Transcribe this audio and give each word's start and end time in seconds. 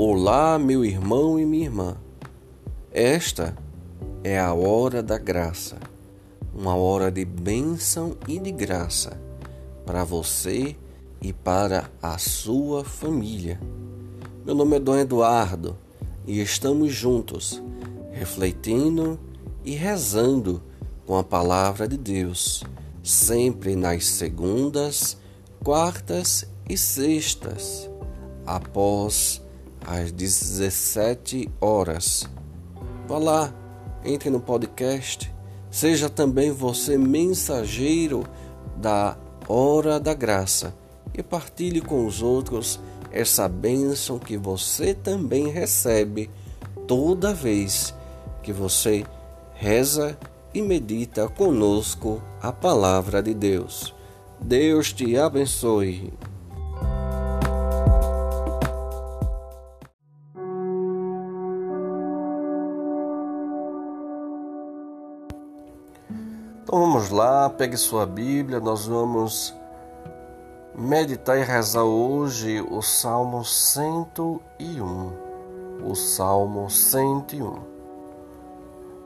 Olá, 0.00 0.60
meu 0.60 0.84
irmão 0.84 1.40
e 1.40 1.44
minha 1.44 1.64
irmã. 1.64 1.96
Esta 2.92 3.58
é 4.22 4.38
a 4.38 4.54
hora 4.54 5.02
da 5.02 5.18
graça, 5.18 5.76
uma 6.54 6.76
hora 6.76 7.10
de 7.10 7.24
bênção 7.24 8.16
e 8.28 8.38
de 8.38 8.52
graça 8.52 9.20
para 9.84 10.04
você 10.04 10.76
e 11.20 11.32
para 11.32 11.90
a 12.00 12.16
sua 12.16 12.84
família. 12.84 13.60
Meu 14.46 14.54
nome 14.54 14.76
é 14.76 14.78
Dom 14.78 14.96
Eduardo 14.96 15.76
e 16.24 16.40
estamos 16.40 16.92
juntos, 16.92 17.60
refletindo 18.12 19.18
e 19.64 19.74
rezando 19.74 20.62
com 21.08 21.18
a 21.18 21.24
palavra 21.24 21.88
de 21.88 21.96
Deus, 21.96 22.62
sempre 23.02 23.74
nas 23.74 24.06
segundas, 24.06 25.18
quartas 25.64 26.48
e 26.68 26.78
sextas, 26.78 27.90
após 28.46 29.42
às 29.86 30.12
17 30.12 31.50
horas. 31.60 32.28
Vá 33.06 33.18
lá, 33.18 33.54
entre 34.04 34.30
no 34.30 34.40
podcast, 34.40 35.32
seja 35.70 36.08
também 36.08 36.50
você 36.50 36.96
mensageiro 36.96 38.24
da 38.76 39.16
hora 39.48 39.98
da 39.98 40.14
graça 40.14 40.74
e 41.14 41.22
partilhe 41.22 41.80
com 41.80 42.06
os 42.06 42.22
outros 42.22 42.78
essa 43.10 43.48
bênção 43.48 44.18
que 44.18 44.36
você 44.36 44.94
também 44.94 45.48
recebe 45.48 46.30
toda 46.86 47.34
vez 47.34 47.94
que 48.42 48.52
você 48.52 49.04
reza 49.54 50.16
e 50.54 50.62
medita 50.62 51.28
conosco 51.28 52.22
a 52.40 52.52
palavra 52.52 53.22
de 53.22 53.34
Deus. 53.34 53.94
Deus 54.40 54.92
te 54.92 55.16
abençoe. 55.16 56.12
Então 66.78 66.92
vamos 66.92 67.10
lá, 67.10 67.50
pegue 67.50 67.76
sua 67.76 68.06
Bíblia, 68.06 68.60
nós 68.60 68.86
vamos 68.86 69.52
meditar 70.72 71.36
e 71.36 71.42
rezar 71.42 71.82
hoje 71.82 72.60
o 72.70 72.80
Salmo 72.80 73.44
101. 73.44 75.12
O 75.84 75.96
Salmo 75.96 76.70
101. 76.70 77.58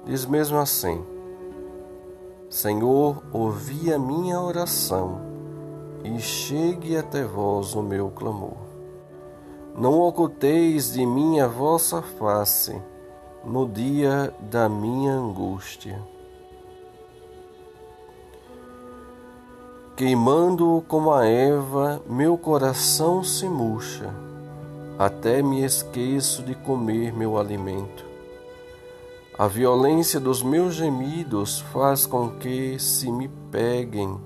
Diz 0.04 0.26
mesmo 0.26 0.58
assim: 0.58 1.02
Senhor, 2.50 3.22
ouvi 3.32 3.90
a 3.90 3.98
minha 3.98 4.38
oração 4.38 5.22
e 6.04 6.20
chegue 6.20 6.94
até 6.94 7.24
vós 7.24 7.74
o 7.74 7.82
meu 7.82 8.10
clamor. 8.10 8.58
Não 9.74 9.98
oculteis 9.98 10.92
de 10.92 11.06
mim 11.06 11.40
a 11.40 11.46
vossa 11.46 12.02
face 12.02 12.78
no 13.42 13.66
dia 13.66 14.30
da 14.42 14.68
minha 14.68 15.14
angústia. 15.14 16.11
Queimando 19.94 20.82
como 20.88 21.12
a 21.12 21.26
Eva, 21.26 22.00
meu 22.08 22.38
coração 22.38 23.22
se 23.22 23.46
murcha, 23.46 24.08
até 24.98 25.42
me 25.42 25.62
esqueço 25.62 26.42
de 26.42 26.54
comer 26.54 27.12
meu 27.12 27.36
alimento. 27.36 28.02
A 29.38 29.46
violência 29.46 30.18
dos 30.18 30.42
meus 30.42 30.74
gemidos 30.74 31.60
faz 31.72 32.06
com 32.06 32.30
que 32.30 32.78
se 32.78 33.12
me 33.12 33.28
peguem 33.50 34.18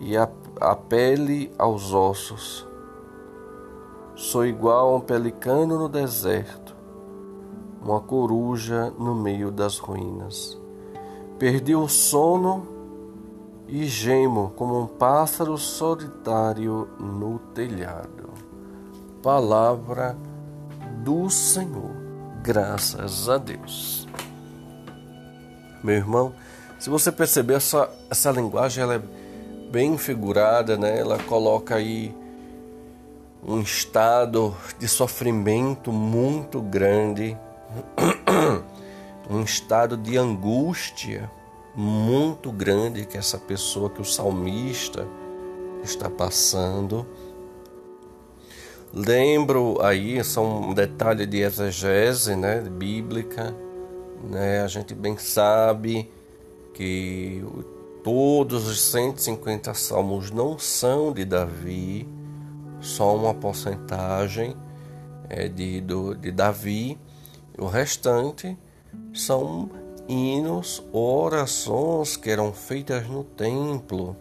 e 0.00 0.14
apele 0.16 1.52
aos 1.58 1.92
ossos. 1.92 2.66
Sou 4.14 4.46
igual 4.46 4.94
a 4.94 4.96
um 4.96 5.00
pelicano 5.00 5.78
no 5.78 5.90
deserto, 5.90 6.74
uma 7.82 8.00
coruja 8.00 8.90
no 8.98 9.14
meio 9.14 9.50
das 9.50 9.76
ruínas. 9.76 10.58
Perdi 11.38 11.76
o 11.76 11.86
sono 11.86 12.77
e 13.68 13.84
gemo 13.84 14.50
como 14.56 14.80
um 14.80 14.86
pássaro 14.86 15.58
solitário 15.58 16.88
no 16.98 17.38
telhado. 17.54 18.32
Palavra 19.22 20.16
do 21.04 21.28
Senhor. 21.28 21.94
Graças 22.42 23.28
a 23.28 23.36
Deus. 23.36 24.08
Meu 25.84 25.96
irmão, 25.96 26.34
se 26.78 26.88
você 26.88 27.12
perceber 27.12 27.54
essa, 27.54 27.90
essa 28.08 28.30
linguagem, 28.30 28.82
ela 28.82 28.94
é 28.94 29.02
bem 29.70 29.98
figurada, 29.98 30.78
né? 30.78 30.98
Ela 30.98 31.18
coloca 31.18 31.74
aí 31.74 32.16
um 33.46 33.60
estado 33.60 34.56
de 34.78 34.88
sofrimento 34.88 35.92
muito 35.92 36.62
grande, 36.62 37.36
um 39.28 39.42
estado 39.42 39.96
de 39.96 40.16
angústia 40.16 41.30
muito 41.78 42.50
grande 42.50 43.06
que 43.06 43.16
essa 43.16 43.38
pessoa, 43.38 43.88
que 43.88 44.02
o 44.02 44.04
salmista 44.04 45.06
está 45.80 46.10
passando. 46.10 47.06
Lembro 48.92 49.80
aí, 49.80 50.24
são 50.24 50.70
um 50.70 50.74
detalhe 50.74 51.24
de 51.24 51.38
exegese 51.38 52.34
né, 52.34 52.62
bíblica, 52.62 53.54
né, 54.24 54.62
a 54.62 54.66
gente 54.66 54.92
bem 54.92 55.16
sabe 55.16 56.10
que 56.74 57.44
todos 58.02 58.66
os 58.66 58.80
150 58.80 59.72
salmos 59.72 60.32
não 60.32 60.58
são 60.58 61.12
de 61.12 61.24
Davi, 61.24 62.08
só 62.80 63.14
uma 63.14 63.32
porcentagem 63.32 64.56
é 65.28 65.46
de, 65.46 65.80
do, 65.80 66.16
de 66.16 66.32
Davi, 66.32 66.98
o 67.56 67.66
restante 67.66 68.58
são 69.14 69.70
hinos 70.08 70.82
orações 70.92 72.16
que 72.16 72.30
eram 72.30 72.52
feitas 72.52 73.06
no 73.06 73.22
templo, 73.22 74.16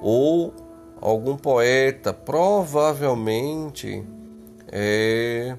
ou 0.00 0.54
algum 1.00 1.36
poeta, 1.36 2.12
provavelmente 2.12 4.04
é, 4.70 5.56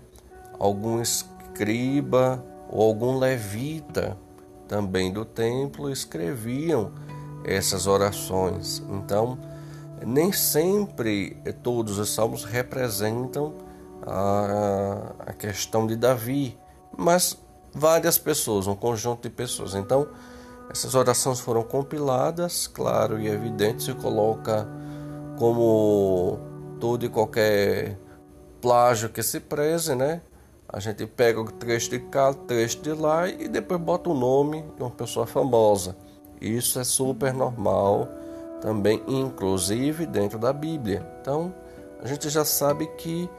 algum 0.57 1.01
escriba 1.01 2.43
ou 2.69 2.81
algum 2.81 3.17
levita 3.17 4.17
também 4.67 5.11
do 5.11 5.23
templo 5.25 5.89
escreviam 5.89 6.91
essas 7.43 7.85
orações. 7.85 8.81
Então, 8.89 9.37
nem 10.05 10.31
sempre 10.31 11.37
todos 11.61 11.99
os 11.99 12.13
salmos 12.13 12.43
representam 12.43 13.53
a, 14.01 15.13
a 15.19 15.33
questão 15.33 15.85
de 15.85 15.95
Davi, 15.95 16.57
mas 16.97 17.37
várias 17.73 18.17
pessoas, 18.17 18.67
um 18.67 18.75
conjunto 18.75 19.23
de 19.23 19.29
pessoas. 19.29 19.73
Então, 19.75 20.07
essas 20.69 20.95
orações 20.95 21.39
foram 21.39 21.63
compiladas, 21.63 22.67
claro 22.67 23.19
e 23.19 23.27
evidente, 23.27 23.83
se 23.83 23.93
coloca 23.93 24.67
como 25.37 26.39
todo 26.79 27.05
e 27.05 27.09
qualquer 27.09 27.97
plágio 28.61 29.09
que 29.09 29.21
se 29.21 29.39
preze, 29.39 29.95
né? 29.95 30.21
A 30.67 30.79
gente 30.79 31.05
pega 31.05 31.39
o 31.39 31.45
trecho 31.45 31.91
de 31.91 31.99
cá, 31.99 32.33
trecho 32.33 32.81
de 32.81 32.93
lá 32.93 33.27
e 33.27 33.47
depois 33.47 33.79
bota 33.79 34.09
o 34.09 34.13
nome 34.13 34.63
de 34.75 34.81
uma 34.81 34.89
pessoa 34.89 35.27
famosa. 35.27 35.95
Isso 36.41 36.79
é 36.79 36.83
super 36.83 37.33
normal 37.33 38.07
também, 38.61 39.03
inclusive 39.07 40.05
dentro 40.05 40.39
da 40.39 40.51
Bíblia. 40.51 41.05
Então, 41.21 41.53
a 42.01 42.07
gente 42.07 42.29
já 42.29 42.43
sabe 42.43 42.87
que 42.97 43.29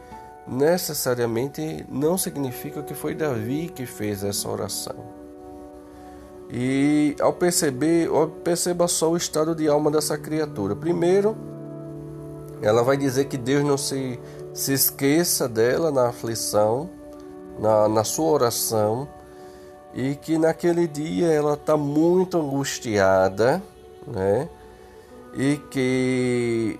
necessariamente 0.46 1.84
não 1.88 2.18
significa 2.18 2.82
que 2.82 2.94
foi 2.94 3.14
Davi 3.14 3.68
que 3.68 3.86
fez 3.86 4.22
essa 4.22 4.48
oração. 4.48 4.96
E 6.50 7.16
ao 7.20 7.32
perceber, 7.32 8.08
perceba 8.42 8.86
só 8.86 9.10
o 9.10 9.16
estado 9.16 9.54
de 9.54 9.66
alma 9.68 9.90
dessa 9.90 10.16
criatura. 10.18 10.76
Primeiro, 10.76 11.36
ela 12.60 12.82
vai 12.82 12.96
dizer 12.96 13.26
que 13.26 13.36
Deus 13.36 13.64
não 13.64 13.76
se, 13.76 14.20
se 14.52 14.72
esqueça 14.72 15.48
dela 15.48 15.90
na 15.90 16.08
aflição, 16.08 16.90
na, 17.58 17.88
na 17.88 18.04
sua 18.04 18.30
oração, 18.30 19.08
e 19.94 20.14
que 20.16 20.38
naquele 20.38 20.86
dia 20.86 21.28
ela 21.28 21.54
está 21.54 21.76
muito 21.76 22.38
angustiada, 22.38 23.62
né? 24.06 24.48
E 25.34 25.56
que 25.70 26.78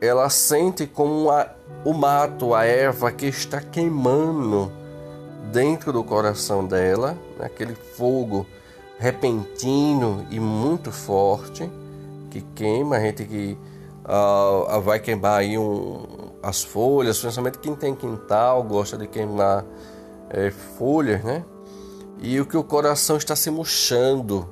ela 0.00 0.28
sente 0.28 0.86
como 0.86 1.30
a, 1.30 1.54
o 1.84 1.92
mato, 1.92 2.54
a 2.54 2.64
erva 2.64 3.10
que 3.10 3.26
está 3.26 3.60
queimando 3.60 4.70
dentro 5.50 5.92
do 5.92 6.04
coração 6.04 6.66
dela, 6.66 7.18
aquele 7.40 7.74
fogo 7.74 8.46
repentino 8.98 10.26
e 10.30 10.38
muito 10.38 10.92
forte 10.92 11.68
que 12.30 12.40
queima, 12.54 12.96
a 12.96 13.00
gente 13.00 13.24
que 13.24 13.58
uh, 14.04 14.80
vai 14.80 14.98
queimar 15.00 15.40
aí 15.40 15.58
um, 15.58 16.06
as 16.42 16.62
folhas, 16.62 17.18
principalmente 17.18 17.58
quem 17.58 17.74
tem 17.74 17.94
quintal 17.94 18.62
gosta 18.62 18.96
de 18.96 19.06
queimar 19.06 19.64
é, 20.30 20.50
folhas, 20.50 21.22
né? 21.22 21.44
E 22.20 22.40
o 22.40 22.46
que 22.46 22.56
o 22.56 22.64
coração 22.64 23.16
está 23.16 23.36
se 23.36 23.50
murchando, 23.50 24.48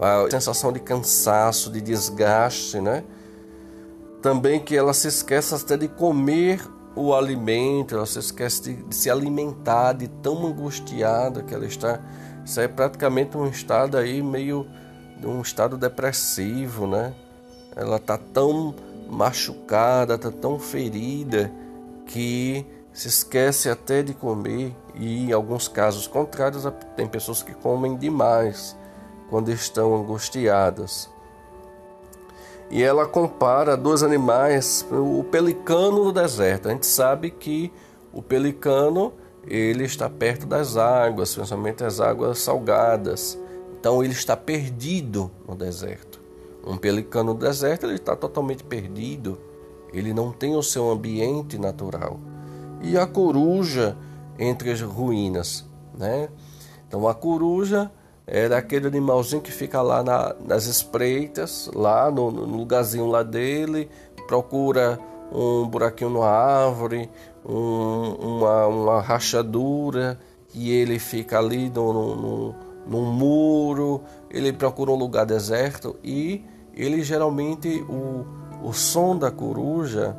a 0.00 0.30
sensação 0.30 0.72
de 0.72 0.80
cansaço, 0.80 1.70
de 1.70 1.80
desgaste, 1.80 2.80
né? 2.80 3.04
Também 4.20 4.58
que 4.60 4.76
ela 4.76 4.92
se 4.92 5.08
esqueça 5.08 5.56
até 5.56 5.76
de 5.76 5.88
comer 5.88 6.60
o 6.94 7.14
alimento, 7.14 7.94
ela 7.94 8.06
se 8.06 8.18
esquece 8.18 8.62
de, 8.62 8.82
de 8.82 8.94
se 8.94 9.08
alimentar, 9.08 9.92
de 9.92 10.08
tão 10.08 10.46
angustiada 10.46 11.42
que 11.42 11.54
ela 11.54 11.66
está. 11.66 12.00
Isso 12.44 12.60
é 12.60 12.66
praticamente 12.66 13.36
um 13.36 13.46
estado 13.46 13.96
aí 13.96 14.22
meio 14.22 14.66
um 15.24 15.40
estado 15.40 15.76
depressivo, 15.76 16.86
né? 16.86 17.12
Ela 17.74 17.96
está 17.96 18.16
tão 18.16 18.74
machucada, 19.08 20.14
está 20.14 20.30
tão 20.30 20.58
ferida 20.58 21.52
que 22.06 22.64
se 22.92 23.08
esquece 23.08 23.70
até 23.70 24.02
de 24.02 24.14
comer 24.14 24.74
e 24.94 25.28
em 25.28 25.32
alguns 25.32 25.68
casos 25.68 26.06
contrários 26.06 26.64
tem 26.96 27.06
pessoas 27.06 27.42
que 27.42 27.54
comem 27.54 27.96
demais 27.96 28.76
quando 29.30 29.50
estão 29.50 29.94
angustiadas. 29.94 31.08
E 32.70 32.82
ela 32.82 33.06
compara 33.06 33.76
dois 33.76 34.02
animais, 34.02 34.86
o 34.90 35.24
pelicano 35.24 36.04
no 36.04 36.12
deserto. 36.12 36.68
A 36.68 36.72
gente 36.72 36.86
sabe 36.86 37.30
que 37.30 37.72
o 38.12 38.22
pelicano 38.22 39.12
ele 39.46 39.84
está 39.84 40.10
perto 40.10 40.46
das 40.46 40.76
águas, 40.76 41.34
principalmente 41.34 41.82
as 41.82 42.00
águas 42.00 42.38
salgadas. 42.38 43.38
Então 43.78 44.04
ele 44.04 44.12
está 44.12 44.36
perdido 44.36 45.30
no 45.46 45.54
deserto. 45.54 46.20
Um 46.66 46.76
pelicano 46.76 47.32
no 47.32 47.38
deserto 47.38 47.86
ele 47.86 47.94
está 47.94 48.14
totalmente 48.14 48.62
perdido. 48.62 49.38
Ele 49.92 50.12
não 50.12 50.30
tem 50.30 50.54
o 50.54 50.62
seu 50.62 50.90
ambiente 50.90 51.56
natural. 51.56 52.20
E 52.82 52.98
a 52.98 53.06
coruja 53.06 53.96
entre 54.38 54.70
as 54.70 54.82
ruínas, 54.82 55.64
né? 55.96 56.28
Então 56.86 57.08
a 57.08 57.14
coruja 57.14 57.90
era 58.30 58.58
aquele 58.58 58.86
animalzinho 58.86 59.40
que 59.40 59.50
fica 59.50 59.80
lá 59.80 60.02
na, 60.02 60.34
nas 60.44 60.66
espreitas, 60.66 61.70
lá 61.74 62.10
no, 62.10 62.30
no, 62.30 62.44
lugarzinho 62.44 63.06
lá 63.06 63.22
dele, 63.22 63.88
procura 64.26 64.98
um 65.32 65.66
buraquinho 65.66 66.10
na 66.10 66.26
árvore, 66.26 67.10
um, 67.44 68.12
uma, 68.20 68.66
uma 68.66 69.00
rachadura, 69.00 70.18
e 70.54 70.70
ele 70.70 70.98
fica 70.98 71.38
ali 71.38 71.70
no, 71.70 71.92
no, 71.92 72.54
num 72.86 73.12
muro, 73.12 74.02
ele 74.30 74.52
procura 74.52 74.90
um 74.90 74.96
lugar 74.96 75.24
deserto 75.24 75.96
e 76.04 76.44
ele 76.74 77.02
geralmente, 77.02 77.84
o, 77.88 78.26
o 78.62 78.72
som 78.74 79.16
da 79.16 79.30
coruja, 79.30 80.16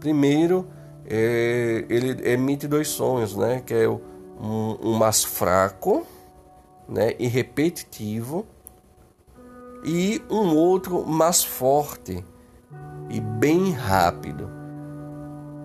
primeiro, 0.00 0.66
é, 1.06 1.84
ele 1.88 2.30
emite 2.30 2.66
dois 2.66 2.88
sons, 2.88 3.36
né? 3.36 3.62
Que 3.64 3.74
é 3.74 3.88
um, 3.88 4.78
um 4.82 4.92
mais 4.94 5.22
fraco, 5.22 6.06
né, 6.88 7.14
e 7.18 7.26
repetitivo, 7.26 8.46
e 9.84 10.22
um 10.30 10.54
outro 10.54 11.04
mais 11.06 11.42
forte 11.42 12.24
e 13.10 13.20
bem 13.20 13.72
rápido. 13.72 14.48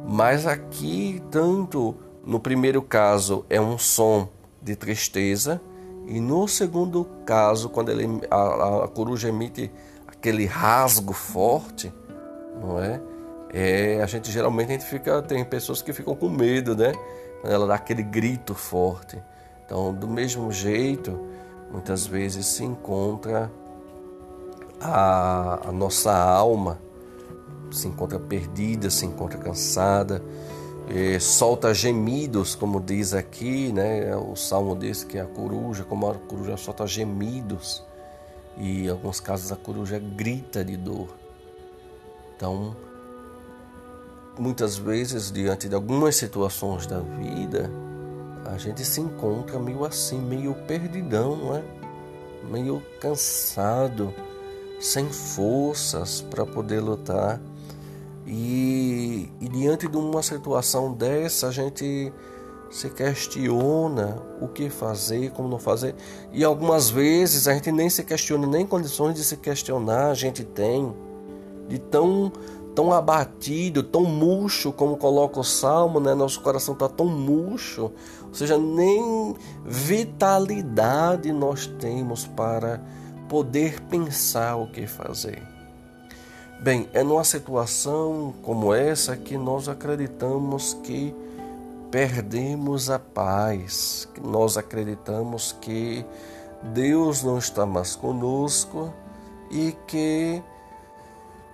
Mas 0.08 0.48
aqui, 0.48 1.22
tanto 1.30 1.96
no 2.26 2.40
primeiro 2.40 2.82
caso 2.82 3.46
é 3.50 3.60
um 3.60 3.78
som 3.78 4.30
de 4.62 4.76
tristeza, 4.76 5.62
e 6.06 6.20
no 6.20 6.48
segundo 6.48 7.06
caso, 7.26 7.70
quando 7.70 7.90
ele, 7.90 8.22
a, 8.32 8.86
a 8.86 8.88
coruja 8.88 9.28
emite 9.28 9.72
aquele 10.08 10.46
rasgo 10.46 11.14
forte, 11.14 11.94
não 12.62 12.82
é? 12.82 13.02
é? 13.54 14.02
A 14.02 14.06
gente 14.06 14.32
geralmente 14.32 14.70
a 14.70 14.72
gente 14.72 14.86
fica, 14.86 15.22
tem 15.22 15.44
pessoas 15.44 15.82
que 15.82 15.92
ficam 15.94 16.16
com 16.16 16.30
medo, 16.30 16.76
né? 16.76 16.94
Ela 17.44 17.68
dá 17.68 17.76
aquele 17.76 18.04
grito 18.04 18.56
forte. 18.56 19.22
Então, 19.68 19.94
do 19.94 20.08
mesmo 20.08 20.50
jeito, 20.50 21.20
muitas 21.70 22.08
vezes 22.08 22.46
se 22.46 22.64
encontra 22.64 23.52
a, 24.80 25.68
a 25.68 25.72
nossa 25.74 26.16
alma, 26.18 26.80
se 27.70 27.86
encontra 27.90 28.18
perdida, 28.18 28.90
se 28.90 29.06
encontra 29.06 29.38
cansada, 29.38 30.24
solta 31.20 31.74
gemidos, 31.74 32.56
como 32.56 32.80
diz 32.80 33.14
aqui, 33.14 33.74
né? 33.74 34.16
O 34.16 34.38
salmo 34.38 34.74
diz 34.74 35.04
que 35.04 35.20
a 35.20 35.26
coruja, 35.26 35.84
como 35.84 36.10
a 36.10 36.14
coruja 36.14 36.56
solta 36.56 36.88
gemidos, 36.88 37.84
e 38.56 38.86
em 38.86 38.90
alguns 38.90 39.20
casos 39.20 39.52
a 39.52 39.58
coruja 39.58 40.00
grita 40.00 40.64
de 40.64 40.78
dor. 40.78 41.10
Então, 42.38 42.74
muitas 44.40 44.78
vezes, 44.78 45.30
diante 45.30 45.68
de 45.68 45.76
algumas 45.76 46.16
situações 46.16 46.88
da 46.88 47.00
vida, 47.00 47.70
a 48.48 48.58
gente 48.58 48.84
se 48.86 49.02
encontra 49.02 49.60
meio 49.60 49.84
assim, 49.84 50.20
meio 50.20 50.54
perdidão, 50.66 51.36
não 51.36 51.56
é? 51.56 51.64
Meio 52.50 52.82
cansado, 53.02 54.14
sem 54.80 55.10
forças 55.10 56.22
para 56.22 56.46
poder 56.46 56.80
lutar. 56.80 57.42
E, 58.26 59.30
e 59.42 59.50
diante 59.50 59.88
de 59.88 59.98
uma 59.98 60.24
situação 60.24 60.94
dessa, 60.94 61.48
a 61.48 61.52
gente 61.52 62.12
se 62.70 62.90
questiona 62.90 64.22
o 64.42 64.48
que 64.48 64.70
fazer, 64.70 65.32
como 65.32 65.50
não 65.50 65.60
fazer. 65.60 65.94
E 66.32 66.44
algumas 66.44 66.90
vezes 66.90 67.48
a 67.48 67.54
gente 67.54 67.72
nem 67.72 67.90
se 67.90 68.04
questiona, 68.04 68.48
nem 68.48 68.66
condições 68.66 69.16
de 69.16 69.24
se 69.24 69.38
questionar 69.38 70.10
a 70.10 70.14
gente 70.14 70.44
tem, 70.44 70.94
de 71.68 71.80
tão 71.80 72.32
tão 72.78 72.94
abatido, 72.94 73.82
tão 73.82 74.04
murcho, 74.04 74.72
como 74.72 74.98
coloca 74.98 75.40
o 75.40 75.44
salmo, 75.44 76.00
né? 76.00 76.14
Nosso 76.14 76.40
coração 76.42 76.76
está 76.76 76.88
tão 76.88 77.08
murcho, 77.08 77.92
ou 78.28 78.34
seja, 78.36 78.56
nem 78.56 79.36
vitalidade 79.66 81.34
nós 81.34 81.66
temos 81.66 82.28
para 82.28 82.80
poder 83.28 83.82
pensar 83.82 84.58
o 84.58 84.68
que 84.68 84.86
fazer. 84.86 85.42
Bem, 86.60 86.88
é 86.94 87.02
numa 87.02 87.24
situação 87.24 88.36
como 88.44 88.72
essa 88.72 89.18
que 89.18 89.40
nós 89.40 89.68
acreditamos 89.68 90.76
que 90.84 91.16
perdemos 91.90 92.92
a 92.92 93.00
paz, 93.00 94.08
que 94.14 94.22
nós 94.22 94.56
acreditamos 94.56 95.52
que 95.60 96.06
Deus 96.62 97.24
não 97.24 97.40
está 97.40 97.66
mais 97.66 97.96
conosco 97.96 98.94
e 99.50 99.76
que 99.88 100.44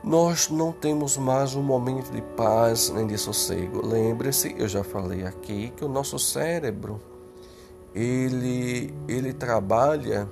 nós 0.03 0.49
não 0.49 0.71
temos 0.71 1.15
mais 1.17 1.55
um 1.55 1.63
momento 1.63 2.11
de 2.11 2.21
paz 2.21 2.89
nem 2.89 3.07
de 3.07 3.17
sossego. 3.17 3.85
Lembre-se, 3.85 4.53
eu 4.57 4.67
já 4.67 4.83
falei 4.83 5.25
aqui 5.25 5.71
que 5.75 5.85
o 5.85 5.87
nosso 5.87 6.19
cérebro 6.19 6.99
ele 7.95 8.93
ele 9.07 9.31
trabalha, 9.31 10.27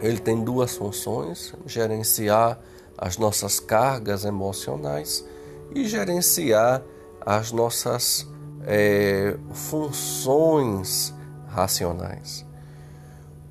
ele 0.00 0.18
tem 0.18 0.44
duas 0.44 0.76
funções: 0.76 1.52
gerenciar 1.66 2.60
as 2.96 3.18
nossas 3.18 3.58
cargas 3.58 4.24
emocionais 4.24 5.26
e 5.74 5.88
gerenciar 5.88 6.82
as 7.20 7.50
nossas 7.50 8.28
é, 8.66 9.36
funções 9.52 11.12
racionais. 11.48 12.46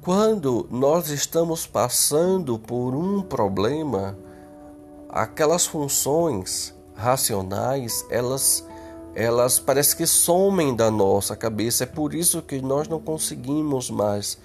Quando 0.02 0.66
nós 0.72 1.10
estamos 1.10 1.68
passando 1.68 2.58
por 2.58 2.96
um 2.96 3.22
problema, 3.22 4.18
aquelas 5.10 5.66
funções 5.66 6.74
racionais, 6.96 8.06
elas 8.10 8.66
elas 9.16 9.60
parece 9.60 9.96
que 9.96 10.06
somem 10.06 10.74
da 10.74 10.92
nossa 10.92 11.36
cabeça. 11.36 11.84
É 11.84 11.88
por 11.88 12.14
isso 12.14 12.42
que 12.44 12.62
nós 12.62 12.88
não 12.88 13.00
conseguimos 13.02 13.90
mais 13.90 14.38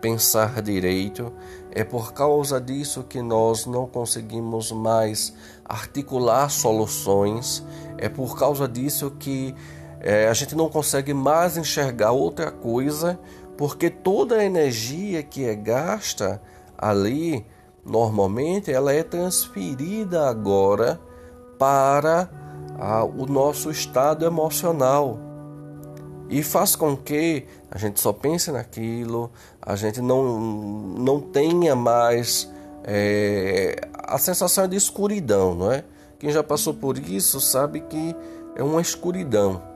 pensar 0.00 0.62
direito. 0.62 1.32
É 1.70 1.84
por 1.84 2.12
causa 2.12 2.60
disso 2.60 3.02
que 3.02 3.20
nós 3.20 3.66
não 3.66 3.86
conseguimos 3.86 4.70
mais 4.70 5.34
articular 5.64 6.48
soluções. 6.48 7.64
É 7.98 8.08
por 8.08 8.38
causa 8.38 8.68
disso 8.68 9.10
que 9.18 9.54
é, 10.00 10.28
a 10.28 10.34
gente 10.34 10.54
não 10.54 10.68
consegue 10.68 11.12
mais 11.12 11.56
enxergar 11.56 12.12
outra 12.12 12.50
coisa, 12.50 13.18
porque 13.58 13.90
toda 13.90 14.36
a 14.36 14.44
energia 14.44 15.22
que 15.22 15.44
é 15.44 15.54
gasta 15.54 16.40
ali 16.78 17.44
normalmente 17.84 18.70
ela 18.72 18.92
é 18.92 19.02
transferida 19.02 20.28
agora 20.28 21.00
para 21.58 22.28
o 23.16 23.26
nosso 23.26 23.70
estado 23.70 24.24
emocional 24.24 25.18
e 26.28 26.42
faz 26.42 26.74
com 26.74 26.96
que 26.96 27.44
a 27.70 27.78
gente 27.78 28.00
só 28.00 28.12
pense 28.12 28.50
naquilo, 28.50 29.30
a 29.60 29.76
gente 29.76 30.00
não, 30.00 30.40
não 30.40 31.20
tenha 31.20 31.76
mais 31.76 32.50
é, 32.84 33.76
a 33.94 34.18
sensação 34.18 34.66
de 34.66 34.76
escuridão, 34.76 35.54
não 35.54 35.70
é? 35.70 35.84
Quem 36.18 36.30
já 36.30 36.42
passou 36.42 36.72
por 36.72 36.98
isso 36.98 37.40
sabe 37.40 37.80
que 37.80 38.16
é 38.56 38.62
uma 38.62 38.80
escuridão. 38.80 39.71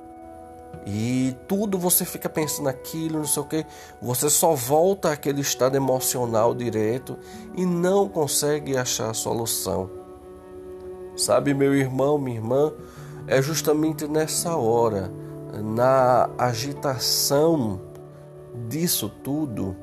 E 0.88 1.36
tudo 1.48 1.76
você 1.76 2.04
fica 2.04 2.28
pensando 2.28 2.66
naquilo, 2.66 3.18
não 3.18 3.26
sei 3.26 3.42
o 3.42 3.46
que, 3.46 3.66
você 4.00 4.30
só 4.30 4.54
volta 4.54 5.10
àquele 5.10 5.40
estado 5.40 5.76
emocional 5.76 6.54
direto 6.54 7.18
e 7.56 7.66
não 7.66 8.08
consegue 8.08 8.76
achar 8.76 9.10
a 9.10 9.14
solução. 9.14 9.90
Sabe, 11.16 11.52
meu 11.54 11.74
irmão, 11.74 12.18
minha 12.18 12.36
irmã, 12.36 12.72
é 13.26 13.42
justamente 13.42 14.06
nessa 14.06 14.54
hora, 14.54 15.10
na 15.60 16.30
agitação 16.38 17.80
disso 18.68 19.10
tudo, 19.24 19.74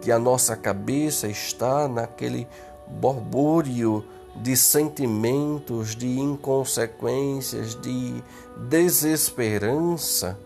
que 0.00 0.12
a 0.12 0.18
nossa 0.18 0.54
cabeça 0.54 1.26
está 1.26 1.88
naquele 1.88 2.46
borbúrio 2.86 4.04
de 4.36 4.56
sentimentos, 4.56 5.96
de 5.96 6.18
inconsequências, 6.18 7.74
de 7.74 8.22
desesperança, 8.68 10.38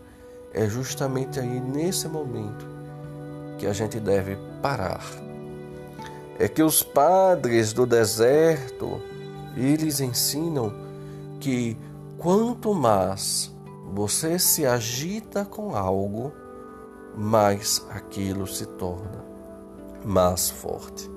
é 0.53 0.67
justamente 0.67 1.39
aí 1.39 1.59
nesse 1.59 2.07
momento 2.07 2.65
que 3.57 3.67
a 3.67 3.73
gente 3.73 3.99
deve 3.99 4.37
parar. 4.61 5.05
É 6.39 6.47
que 6.47 6.63
os 6.63 6.81
padres 6.81 7.73
do 7.73 7.85
deserto, 7.85 9.01
eles 9.55 9.99
ensinam 9.99 10.73
que 11.39 11.77
quanto 12.17 12.73
mais 12.73 13.53
você 13.93 14.39
se 14.39 14.65
agita 14.65 15.45
com 15.45 15.75
algo, 15.75 16.31
mais 17.15 17.85
aquilo 17.91 18.47
se 18.47 18.65
torna 18.65 19.23
mais 20.05 20.49
forte. 20.49 21.12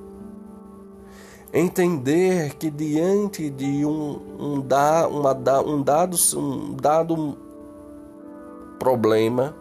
Entender 1.58 2.54
que 2.56 2.70
diante 2.70 3.48
de 3.48 3.82
um, 3.86 4.20
um, 4.38 4.60
da, 4.60 5.08
uma, 5.08 5.32
um, 5.62 5.82
dado, 5.82 6.14
um 6.36 6.74
dado 6.74 7.38
problema, 8.78 9.56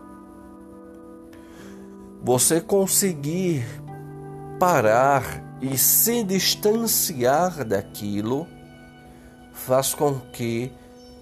você 2.21 2.59
conseguir 2.59 3.65
parar 4.59 5.41
e 5.61 5.77
se 5.77 6.21
distanciar 6.21 7.63
daquilo 7.63 8.45
faz 9.53 9.93
com 9.93 10.19
que 10.33 10.69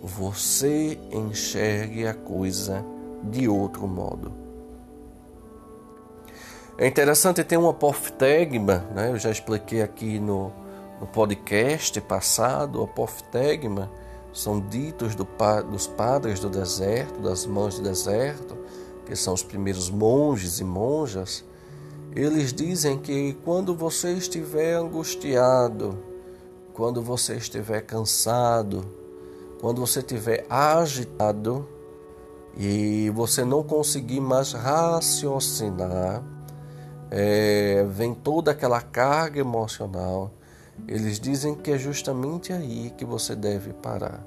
você 0.01 0.97
enxergue 1.11 2.07
a 2.07 2.15
coisa 2.15 2.83
de 3.21 3.47
outro 3.47 3.87
modo. 3.87 4.33
É 6.79 6.87
interessante 6.87 7.43
ter 7.43 7.57
um 7.57 7.69
apoftegma, 7.69 8.83
né? 8.95 9.11
eu 9.11 9.19
já 9.19 9.29
expliquei 9.29 9.83
aqui 9.83 10.19
no, 10.19 10.62
no 11.03 11.07
podcast 11.07 11.99
passado, 11.99 12.79
o 12.79 12.85
apoftegma 12.85 13.91
são 14.31 14.61
ditos 14.61 15.15
do, 15.15 15.27
dos 15.69 15.85
padres 15.85 16.39
do 16.39 16.49
deserto, 16.49 17.19
das 17.19 17.45
mães 17.45 17.75
do 17.75 17.83
deserto, 17.83 18.57
que 19.05 19.13
são 19.13 19.33
os 19.33 19.43
primeiros 19.43 19.89
monges 19.89 20.61
e 20.61 20.63
monjas. 20.63 21.43
Eles 22.15 22.53
dizem 22.53 22.97
que 22.97 23.33
quando 23.43 23.75
você 23.75 24.13
estiver 24.13 24.75
angustiado, 24.75 25.99
quando 26.73 27.01
você 27.01 27.35
estiver 27.35 27.81
cansado, 27.81 28.85
quando 29.59 29.81
você 29.81 29.99
estiver 29.99 30.45
agitado 30.49 31.67
e 32.55 33.11
você 33.13 33.43
não 33.43 33.61
conseguir 33.61 34.21
mais 34.21 34.53
raciocinar, 34.53 36.23
é, 37.11 37.85
vem 37.89 38.13
toda 38.13 38.51
aquela 38.51 38.79
carga 38.79 39.41
emocional. 39.41 40.31
Eles 40.87 41.19
dizem 41.19 41.55
que 41.55 41.71
é 41.71 41.77
justamente 41.77 42.51
aí 42.51 42.93
que 42.97 43.05
você 43.05 43.35
deve 43.35 43.73
parar. 43.73 44.25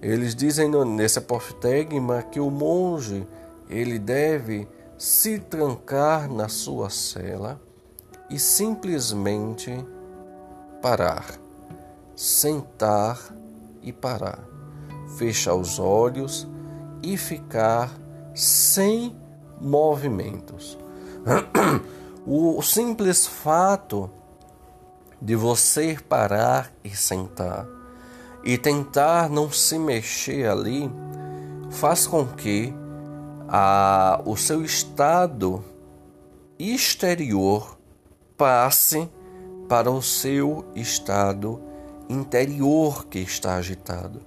Eles 0.00 0.34
dizem 0.34 0.70
nesse 0.84 1.18
apoftegma 1.18 2.22
que 2.22 2.38
o 2.38 2.50
monge 2.50 3.26
ele 3.68 3.98
deve 3.98 4.68
se 4.98 5.38
trancar 5.38 6.30
na 6.30 6.48
sua 6.48 6.90
cela 6.90 7.60
e 8.30 8.38
simplesmente 8.38 9.84
parar, 10.82 11.24
sentar 12.14 13.18
e 13.82 13.92
parar, 13.92 14.44
fechar 15.16 15.54
os 15.54 15.78
olhos 15.78 16.46
e 17.02 17.16
ficar 17.16 17.90
sem 18.34 19.16
movimentos. 19.60 20.78
O 22.26 22.62
simples 22.62 23.26
fato 23.26 24.10
de 25.20 25.34
você 25.34 25.96
parar 26.08 26.72
e 26.82 26.90
sentar 26.90 27.66
e 28.44 28.58
tentar 28.58 29.30
não 29.30 29.50
se 29.50 29.78
mexer 29.78 30.46
ali 30.48 30.90
faz 31.70 32.06
com 32.06 32.26
que 32.26 32.74
a, 33.48 34.20
o 34.24 34.36
seu 34.36 34.62
estado 34.62 35.64
exterior 36.58 37.78
passe 38.36 39.08
para 39.68 39.90
o 39.90 40.02
seu 40.02 40.64
estado 40.74 41.60
interior 42.08 43.06
que 43.06 43.18
está 43.18 43.54
agitado. 43.56 44.20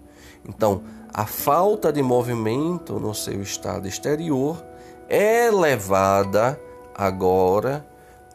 Então, 0.48 0.84
a 1.14 1.26
falta 1.26 1.92
de 1.94 2.02
movimento 2.02 3.00
no 3.00 3.14
seu 3.14 3.42
estado 3.42 3.88
exterior 3.88 4.64
é 5.08 5.50
levada 5.52 6.60
agora 6.96 7.86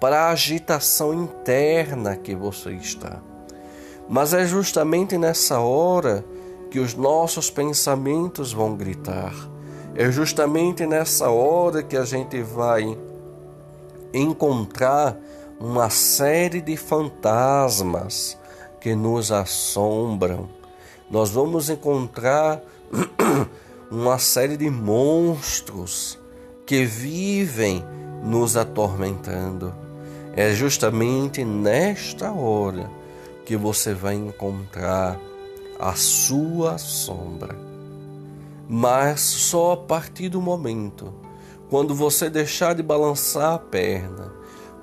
para 0.02 0.22
a 0.22 0.30
agitação 0.30 1.14
interna 1.14 2.16
que 2.16 2.34
você 2.34 2.72
está. 2.72 3.22
Mas 4.08 4.34
é 4.34 4.44
justamente 4.44 5.16
nessa 5.16 5.60
hora 5.60 6.24
que 6.72 6.80
os 6.80 6.96
nossos 6.96 7.48
pensamentos 7.48 8.52
vão 8.52 8.74
gritar. 8.74 9.32
É 9.94 10.10
justamente 10.10 10.84
nessa 10.86 11.30
hora 11.30 11.84
que 11.84 11.96
a 11.96 12.04
gente 12.04 12.42
vai 12.42 12.98
encontrar 14.12 15.16
uma 15.60 15.88
série 15.88 16.60
de 16.60 16.76
fantasmas 16.76 18.36
que 18.80 18.96
nos 18.96 19.30
assombram. 19.30 20.48
Nós 21.08 21.30
vamos 21.30 21.70
encontrar 21.70 22.60
uma 23.88 24.18
série 24.18 24.56
de 24.56 24.68
monstros 24.68 26.18
que 26.66 26.84
vivem 26.84 27.84
nos 28.24 28.56
atormentando. 28.56 29.81
É 30.34 30.52
justamente 30.52 31.44
nesta 31.44 32.32
hora 32.32 32.90
que 33.44 33.56
você 33.56 33.92
vai 33.92 34.14
encontrar 34.14 35.20
a 35.78 35.94
sua 35.94 36.78
sombra. 36.78 37.54
Mas 38.68 39.20
só 39.20 39.72
a 39.72 39.76
partir 39.76 40.28
do 40.28 40.40
momento 40.40 41.12
quando 41.68 41.94
você 41.94 42.28
deixar 42.30 42.74
de 42.74 42.82
balançar 42.82 43.54
a 43.54 43.58
perna, 43.58 44.32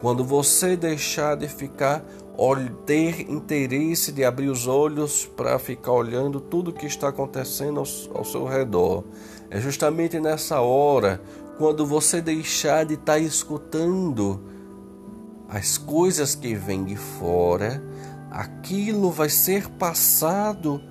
quando 0.01 0.23
você 0.23 0.75
deixar 0.75 1.35
de 1.35 1.47
ficar 1.47 2.03
ter 2.85 3.29
interesse 3.29 4.13
de 4.13 4.23
abrir 4.23 4.47
os 4.49 4.65
olhos 4.65 5.25
para 5.25 5.59
ficar 5.59 5.91
olhando 5.91 6.39
tudo 6.39 6.69
o 6.69 6.73
que 6.73 6.85
está 6.85 7.09
acontecendo 7.09 7.79
ao, 7.79 8.17
ao 8.17 8.23
seu 8.23 8.45
redor. 8.45 9.03
É 9.49 9.59
justamente 9.59 10.19
nessa 10.19 10.61
hora 10.61 11.21
quando 11.57 11.85
você 11.85 12.21
deixar 12.21 12.85
de 12.85 12.93
estar 12.93 13.13
tá 13.13 13.19
escutando 13.19 14.39
as 15.49 15.77
coisas 15.77 16.35
que 16.35 16.53
vêm 16.53 16.83
de 16.83 16.95
fora, 16.95 17.81
aquilo 18.29 19.11
vai 19.11 19.29
ser 19.29 19.67
passado 19.69 20.81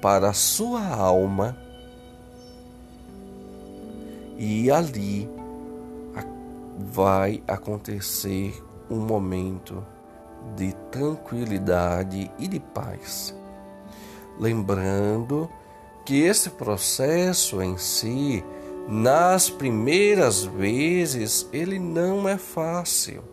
para 0.00 0.30
a 0.30 0.32
sua 0.32 0.86
alma 0.86 1.56
e 4.38 4.70
ali 4.70 5.28
vai 6.78 7.42
acontecer 7.46 8.62
um 8.90 8.98
momento 8.98 9.84
de 10.54 10.72
tranquilidade 10.90 12.30
e 12.38 12.46
de 12.46 12.60
paz. 12.60 13.34
Lembrando 14.38 15.50
que 16.04 16.20
esse 16.20 16.50
processo 16.50 17.60
em 17.62 17.76
si 17.76 18.44
nas 18.88 19.50
primeiras 19.50 20.44
vezes, 20.44 21.48
ele 21.52 21.76
não 21.76 22.28
é 22.28 22.38
fácil. 22.38 23.24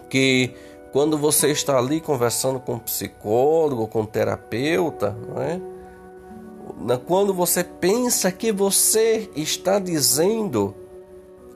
Que 0.10 0.54
quando 0.92 1.18
você 1.18 1.48
está 1.50 1.76
ali 1.76 2.00
conversando 2.00 2.60
com 2.60 2.74
um 2.74 2.80
psicólogo, 2.80 3.88
com 3.88 4.02
um 4.02 4.06
terapeuta, 4.06 5.18
não 5.28 5.42
é? 5.42 5.60
quando 7.08 7.34
você 7.34 7.64
pensa 7.64 8.32
que 8.32 8.52
você 8.52 9.28
está 9.36 9.80
dizendo 9.80 10.76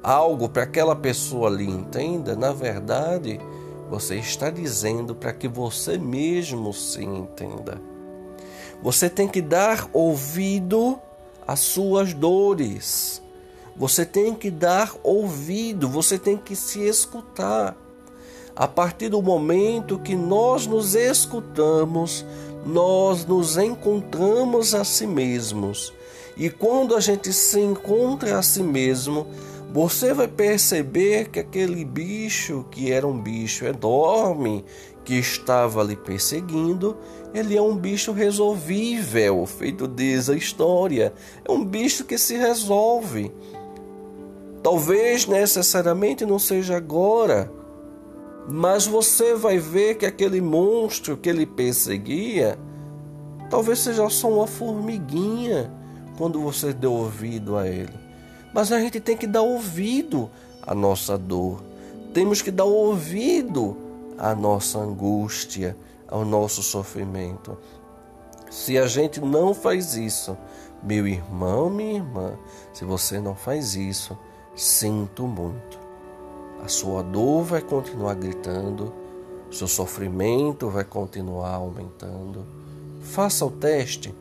algo 0.07 0.47
para 0.47 0.63
aquela 0.63 0.95
pessoa 0.95 1.49
ali 1.49 1.69
entenda, 1.69 2.33
na 2.33 2.53
verdade, 2.53 3.41
você 3.89 4.15
está 4.15 4.49
dizendo 4.49 5.13
para 5.13 5.33
que 5.33 5.49
você 5.49 5.97
mesmo 5.97 6.73
se 6.73 7.03
entenda. 7.03 7.81
Você 8.81 9.09
tem 9.09 9.27
que 9.27 9.41
dar 9.41 9.89
ouvido 9.91 10.97
às 11.45 11.59
suas 11.59 12.13
dores. 12.13 13.21
Você 13.75 14.05
tem 14.05 14.33
que 14.33 14.49
dar 14.49 14.95
ouvido, 15.03 15.89
você 15.89 16.17
tem 16.17 16.37
que 16.37 16.55
se 16.55 16.79
escutar. 16.87 17.75
A 18.55 18.67
partir 18.67 19.09
do 19.09 19.21
momento 19.21 19.99
que 19.99 20.15
nós 20.15 20.65
nos 20.65 20.95
escutamos, 20.95 22.25
nós 22.65 23.25
nos 23.25 23.57
encontramos 23.57 24.73
a 24.73 24.85
si 24.85 25.05
mesmos. 25.05 25.93
E 26.37 26.49
quando 26.49 26.95
a 26.95 27.01
gente 27.01 27.33
se 27.33 27.59
encontra 27.59 28.39
a 28.39 28.41
si 28.41 28.63
mesmo, 28.63 29.27
você 29.77 30.11
vai 30.11 30.27
perceber 30.27 31.29
que 31.29 31.39
aquele 31.39 31.85
bicho, 31.85 32.65
que 32.71 32.91
era 32.91 33.05
um 33.05 33.21
bicho 33.21 33.63
enorme, 33.63 34.65
que 35.05 35.13
estava 35.13 35.83
lhe 35.83 35.95
perseguindo, 35.95 36.97
ele 37.31 37.55
é 37.55 37.61
um 37.61 37.77
bicho 37.77 38.11
resolvível, 38.11 39.45
feito 39.45 39.87
diz 39.87 40.31
a 40.31 40.35
história. 40.35 41.13
É 41.47 41.51
um 41.51 41.63
bicho 41.63 42.05
que 42.05 42.17
se 42.17 42.35
resolve. 42.37 43.31
Talvez 44.63 45.27
necessariamente 45.27 46.25
não 46.25 46.39
seja 46.39 46.75
agora, 46.75 47.51
mas 48.49 48.87
você 48.87 49.35
vai 49.35 49.59
ver 49.59 49.93
que 49.97 50.07
aquele 50.07 50.41
monstro 50.41 51.15
que 51.15 51.29
ele 51.29 51.45
perseguia, 51.45 52.57
talvez 53.47 53.77
seja 53.77 54.09
só 54.09 54.27
uma 54.27 54.47
formiguinha 54.47 55.71
quando 56.17 56.41
você 56.41 56.73
deu 56.73 56.93
ouvido 56.93 57.55
a 57.55 57.67
ele. 57.67 58.06
Mas 58.57 58.71
a 58.71 58.79
gente 58.79 58.99
tem 58.99 59.15
que 59.15 59.27
dar 59.27 59.43
ouvido 59.43 60.31
à 60.63 60.73
nossa 60.73 61.15
dor. 61.15 61.61
Temos 62.11 62.41
que 62.41 62.49
dar 62.49 62.63
ouvido 62.63 63.77
à 64.17 64.33
nossa 64.33 64.79
angústia, 64.79 65.77
ao 66.07 66.25
nosso 66.25 66.63
sofrimento. 66.63 67.55
Se 68.49 68.75
a 68.75 68.87
gente 68.87 69.21
não 69.21 69.53
faz 69.53 69.93
isso, 69.93 70.35
meu 70.81 71.07
irmão, 71.07 71.69
minha 71.69 71.97
irmã, 71.97 72.33
se 72.73 72.83
você 72.83 73.19
não 73.19 73.35
faz 73.35 73.75
isso, 73.75 74.17
sinto 74.55 75.27
muito. 75.27 75.77
A 76.63 76.67
sua 76.67 77.03
dor 77.03 77.43
vai 77.43 77.61
continuar 77.61 78.15
gritando, 78.15 78.91
seu 79.51 79.67
sofrimento 79.67 80.67
vai 80.67 80.83
continuar 80.83 81.53
aumentando. 81.53 82.43
Faça 83.01 83.45
o 83.45 83.51
teste. 83.51 84.15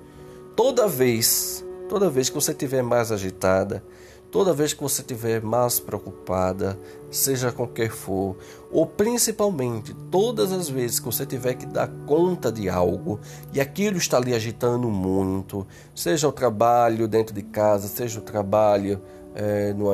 Toda 0.54 0.86
vez, 0.86 1.64
toda 1.88 2.10
vez 2.10 2.28
que 2.28 2.34
você 2.34 2.52
estiver 2.52 2.82
mais 2.82 3.10
agitada, 3.10 3.82
Toda 4.30 4.52
vez 4.52 4.74
que 4.74 4.82
você 4.82 5.02
estiver 5.02 5.40
mais 5.40 5.78
preocupada, 5.80 6.78
seja 7.10 7.52
com 7.52 7.66
que 7.66 7.88
for, 7.88 8.36
ou 8.70 8.84
principalmente 8.84 9.94
todas 10.10 10.52
as 10.52 10.68
vezes 10.68 10.98
que 10.98 11.06
você 11.06 11.24
tiver 11.24 11.54
que 11.54 11.64
dar 11.64 11.88
conta 12.06 12.50
de 12.50 12.68
algo 12.68 13.20
e 13.52 13.60
aquilo 13.60 13.96
está 13.96 14.18
lhe 14.18 14.34
agitando 14.34 14.88
muito, 14.88 15.66
seja 15.94 16.28
o 16.28 16.32
trabalho 16.32 17.06
dentro 17.06 17.34
de 17.34 17.42
casa, 17.42 17.88
seja 17.88 18.18
o 18.18 18.22
trabalho 18.22 19.00
é, 19.34 19.72
no, 19.72 19.92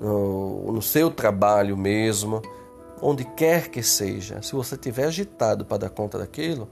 no, 0.00 0.72
no 0.72 0.82
seu 0.82 1.10
trabalho 1.10 1.76
mesmo, 1.76 2.40
onde 3.02 3.24
quer 3.24 3.68
que 3.68 3.82
seja, 3.82 4.40
se 4.40 4.52
você 4.52 4.76
estiver 4.76 5.06
agitado 5.06 5.64
para 5.64 5.78
dar 5.78 5.90
conta 5.90 6.18
daquilo, 6.18 6.68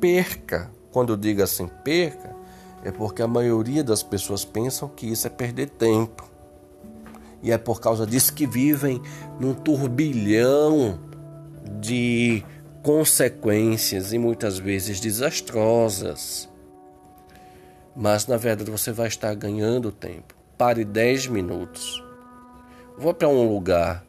perca. 0.00 0.70
Quando 0.90 1.12
eu 1.12 1.16
digo 1.16 1.42
assim, 1.42 1.68
perca, 1.84 2.34
é 2.84 2.90
porque 2.90 3.22
a 3.22 3.28
maioria 3.28 3.82
das 3.82 4.02
pessoas 4.02 4.44
pensam 4.44 4.88
que 4.88 5.06
isso 5.06 5.26
é 5.26 5.30
perder 5.30 5.70
tempo. 5.70 6.28
E 7.42 7.52
é 7.52 7.58
por 7.58 7.80
causa 7.80 8.06
disso 8.06 8.32
que 8.34 8.46
vivem 8.46 9.00
num 9.38 9.54
turbilhão 9.54 10.98
de 11.80 12.42
consequências 12.82 14.12
e 14.12 14.18
muitas 14.18 14.58
vezes 14.58 15.00
desastrosas. 15.00 16.48
Mas 17.94 18.26
na 18.26 18.36
verdade 18.36 18.70
você 18.70 18.92
vai 18.92 19.08
estar 19.08 19.34
ganhando 19.34 19.92
tempo. 19.92 20.34
Pare 20.56 20.84
10 20.84 21.28
minutos. 21.28 22.02
Vá 22.96 23.14
para 23.14 23.28
um 23.28 23.52
lugar 23.52 24.04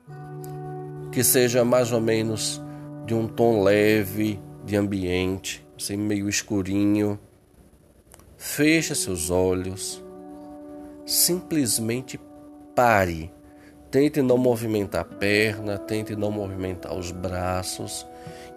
que 1.11 1.23
seja 1.23 1.63
mais 1.65 1.91
ou 1.91 2.01
menos 2.01 2.61
de 3.05 3.13
um 3.13 3.27
tom 3.27 3.63
leve 3.63 4.39
de 4.65 4.75
ambiente, 4.75 5.65
assim 5.77 5.97
meio 5.97 6.29
escurinho 6.29 7.19
Feche 8.41 8.95
seus 8.95 9.29
olhos. 9.29 10.01
Simplesmente 11.05 12.17
pare. 12.73 13.29
Tente 13.91 14.21
não 14.21 14.37
movimentar 14.37 15.01
a 15.01 15.03
perna, 15.03 15.77
tente 15.77 16.15
não 16.15 16.31
movimentar 16.31 16.97
os 16.97 17.11
braços 17.11 18.07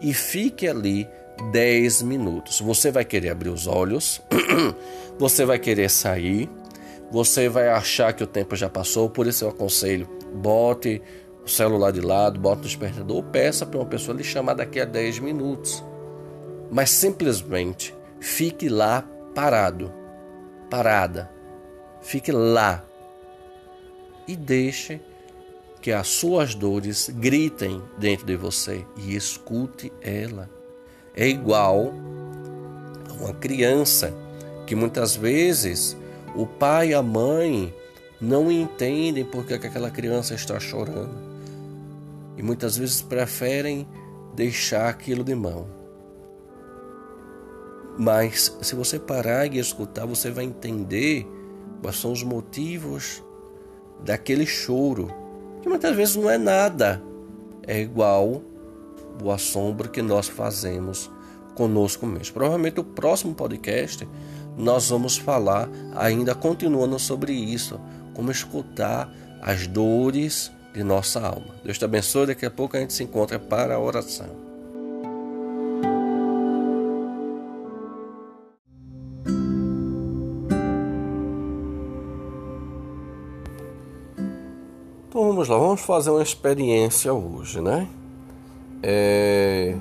e 0.00 0.14
fique 0.14 0.68
ali 0.68 1.08
10 1.50 2.02
minutos. 2.02 2.60
Você 2.60 2.92
vai 2.92 3.04
querer 3.04 3.30
abrir 3.30 3.48
os 3.48 3.66
olhos, 3.66 4.22
você 5.18 5.44
vai 5.44 5.58
querer 5.58 5.90
sair, 5.90 6.48
você 7.10 7.48
vai 7.48 7.68
achar 7.68 8.12
que 8.12 8.22
o 8.22 8.26
tempo 8.26 8.54
já 8.54 8.68
passou, 8.68 9.10
por 9.10 9.26
isso 9.26 9.44
eu 9.44 9.48
aconselho, 9.48 10.08
bote 10.34 11.02
o 11.44 11.48
celular 11.48 11.90
de 11.90 12.02
lado, 12.02 12.38
bote 12.38 12.60
o 12.60 12.64
despertador, 12.64 13.24
peça 13.24 13.66
para 13.66 13.80
uma 13.80 13.86
pessoa 13.86 14.16
lhe 14.16 14.22
chamar 14.22 14.54
daqui 14.54 14.78
a 14.78 14.84
10 14.84 15.18
minutos. 15.18 15.82
Mas 16.70 16.90
simplesmente 16.90 17.92
fique 18.20 18.68
lá 18.68 19.08
parado, 19.34 19.92
parada. 20.70 21.30
Fique 22.00 22.32
lá 22.32 22.84
e 24.26 24.36
deixe 24.36 25.00
que 25.80 25.90
as 25.90 26.08
suas 26.08 26.54
dores 26.54 27.10
gritem 27.12 27.82
dentro 27.98 28.24
de 28.26 28.36
você 28.36 28.86
e 28.96 29.16
escute 29.16 29.92
ela. 30.00 30.48
É 31.14 31.28
igual 31.28 31.92
a 33.08 33.12
uma 33.12 33.34
criança 33.34 34.14
que 34.66 34.74
muitas 34.74 35.16
vezes 35.16 35.96
o 36.34 36.46
pai 36.46 36.90
e 36.90 36.94
a 36.94 37.02
mãe 37.02 37.74
não 38.20 38.50
entendem 38.50 39.24
porque 39.24 39.54
aquela 39.54 39.90
criança 39.90 40.34
está 40.34 40.58
chorando 40.60 41.32
e 42.36 42.42
muitas 42.42 42.76
vezes 42.76 43.02
preferem 43.02 43.86
deixar 44.34 44.88
aquilo 44.88 45.22
de 45.24 45.34
mão. 45.34 45.81
Mas 47.98 48.56
se 48.62 48.74
você 48.74 48.98
parar 48.98 49.52
e 49.52 49.58
escutar, 49.58 50.06
você 50.06 50.30
vai 50.30 50.44
entender 50.44 51.26
quais 51.80 51.96
são 51.96 52.12
os 52.12 52.22
motivos 52.22 53.22
daquele 54.04 54.46
choro, 54.46 55.12
que 55.60 55.68
muitas 55.68 55.94
vezes 55.94 56.16
não 56.16 56.30
é 56.30 56.38
nada, 56.38 57.02
é 57.66 57.80
igual 57.80 58.42
o 59.22 59.30
assombro 59.30 59.90
que 59.90 60.02
nós 60.02 60.28
fazemos 60.28 61.10
conosco 61.54 62.06
mesmo. 62.06 62.34
Provavelmente 62.34 62.80
o 62.80 62.84
próximo 62.84 63.34
podcast 63.34 64.08
nós 64.56 64.90
vamos 64.90 65.16
falar 65.16 65.68
ainda 65.94 66.34
continuando 66.34 66.98
sobre 66.98 67.32
isso, 67.32 67.80
como 68.14 68.30
escutar 68.30 69.12
as 69.40 69.66
dores 69.66 70.50
de 70.74 70.82
nossa 70.82 71.20
alma. 71.20 71.54
Deus 71.64 71.78
te 71.78 71.84
abençoe, 71.84 72.26
daqui 72.26 72.46
a 72.46 72.50
pouco 72.50 72.76
a 72.76 72.80
gente 72.80 72.92
se 72.92 73.02
encontra 73.02 73.38
para 73.38 73.74
a 73.74 73.80
oração. 73.80 74.41
Vamos 85.42 85.48
lá, 85.48 85.58
vamos 85.58 85.80
fazer 85.80 86.10
uma 86.10 86.22
experiência 86.22 87.12
hoje, 87.12 87.60
né? 87.60 87.88
É... 88.82 89.76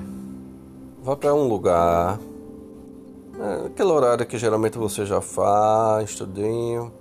Vá 1.04 1.16
para 1.16 1.34
um 1.34 1.48
lugar, 1.48 2.20
é, 3.40 3.68
aquele 3.68 3.90
horário 3.90 4.26
que 4.26 4.38
geralmente 4.38 4.78
você 4.78 5.06
já 5.06 5.20
faz, 5.20 6.12
estudinho, 6.12 6.92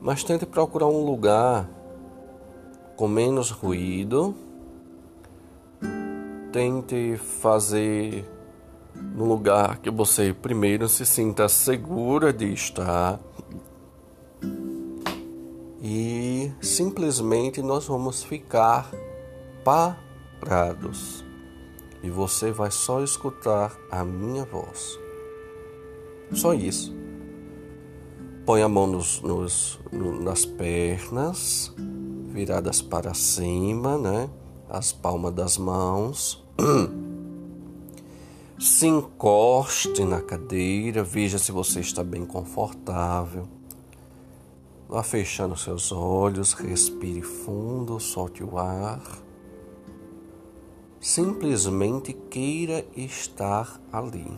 mas 0.00 0.22
tente 0.22 0.46
procurar 0.46 0.86
um 0.86 1.04
lugar 1.04 1.68
com 2.96 3.08
menos 3.08 3.50
ruído. 3.50 4.34
Tente 6.52 7.16
fazer 7.40 8.24
no 8.94 9.24
lugar 9.24 9.78
que 9.78 9.90
você 9.90 10.32
primeiro 10.32 10.88
se 10.88 11.04
sinta 11.04 11.48
segura 11.48 12.32
de 12.32 12.52
estar 12.52 13.18
e 15.86 16.23
simplesmente 16.60 17.62
nós 17.62 17.86
vamos 17.86 18.22
ficar 18.22 18.90
parados 19.64 21.24
e 22.02 22.10
você 22.10 22.52
vai 22.52 22.70
só 22.70 23.02
escutar 23.02 23.74
a 23.90 24.04
minha 24.04 24.44
voz. 24.44 24.98
Só 26.32 26.52
isso. 26.52 26.94
Põe 28.44 28.62
a 28.62 28.68
mão 28.68 28.86
nos, 28.86 29.22
nos, 29.22 29.80
nas 30.20 30.44
pernas, 30.44 31.74
viradas 32.28 32.82
para 32.82 33.14
cima, 33.14 33.96
né? 33.96 34.28
As 34.68 34.92
palmas 34.92 35.32
das 35.32 35.56
mãos. 35.56 36.44
Se 38.58 38.86
encoste 38.86 40.04
na 40.04 40.20
cadeira, 40.20 41.02
veja 41.02 41.38
se 41.38 41.50
você 41.50 41.80
está 41.80 42.04
bem 42.04 42.24
confortável. 42.24 43.48
Vá 44.88 45.02
fechando 45.02 45.56
seus 45.56 45.90
olhos, 45.90 46.52
respire 46.52 47.22
fundo, 47.22 47.98
solte 47.98 48.44
o 48.44 48.58
ar. 48.58 49.02
Simplesmente 51.00 52.12
queira 52.12 52.84
estar 52.96 53.80
ali. 53.90 54.30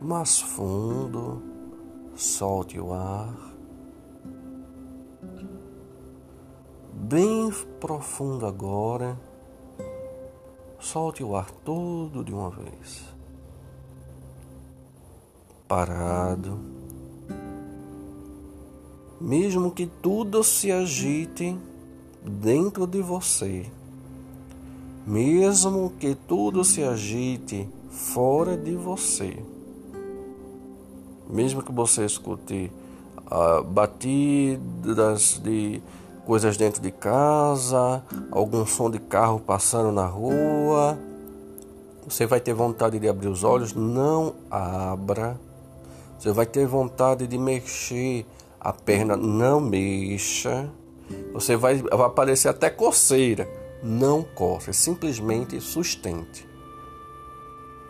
Mais 0.00 0.40
fundo, 0.40 1.42
solte 2.14 2.80
o 2.80 2.94
ar. 2.94 3.36
Bem 6.92 7.50
profundo 7.80 8.46
agora. 8.46 9.18
Solte 10.78 11.22
o 11.22 11.36
ar 11.36 11.50
todo 11.50 12.24
de 12.24 12.32
uma 12.32 12.50
vez. 12.50 13.04
Parado. 15.66 16.77
Mesmo 19.20 19.70
que 19.70 19.86
tudo 19.86 20.44
se 20.44 20.70
agite 20.70 21.58
dentro 22.24 22.86
de 22.86 23.00
você, 23.00 23.66
mesmo 25.06 25.92
que 25.98 26.14
tudo 26.14 26.64
se 26.64 26.82
agite 26.82 27.68
fora 27.90 28.56
de 28.56 28.74
você, 28.74 29.42
mesmo 31.28 31.62
que 31.62 31.72
você 31.72 32.04
escute 32.04 32.70
uh, 33.26 33.62
batidas 33.64 35.40
de 35.42 35.82
coisas 36.24 36.56
dentro 36.56 36.82
de 36.82 36.90
casa, 36.90 38.02
algum 38.30 38.66
som 38.66 38.90
de 38.90 38.98
carro 38.98 39.40
passando 39.40 39.90
na 39.90 40.06
rua. 40.06 40.98
Você 42.06 42.26
vai 42.26 42.40
ter 42.40 42.52
vontade 42.54 42.98
de 42.98 43.08
abrir 43.08 43.28
os 43.28 43.44
olhos, 43.44 43.74
não 43.74 44.34
abra. 44.50 45.40
Você 46.18 46.32
vai 46.32 46.46
ter 46.46 46.66
vontade 46.66 47.26
de 47.26 47.38
mexer 47.38 48.26
a 48.60 48.72
perna, 48.72 49.16
não 49.16 49.60
mexa. 49.60 50.70
Você 51.32 51.56
vai, 51.56 51.76
vai 51.76 52.06
aparecer 52.06 52.48
até 52.48 52.68
coceira, 52.68 53.48
não 53.82 54.22
coce, 54.22 54.72
simplesmente 54.72 55.60
sustente. 55.60 56.48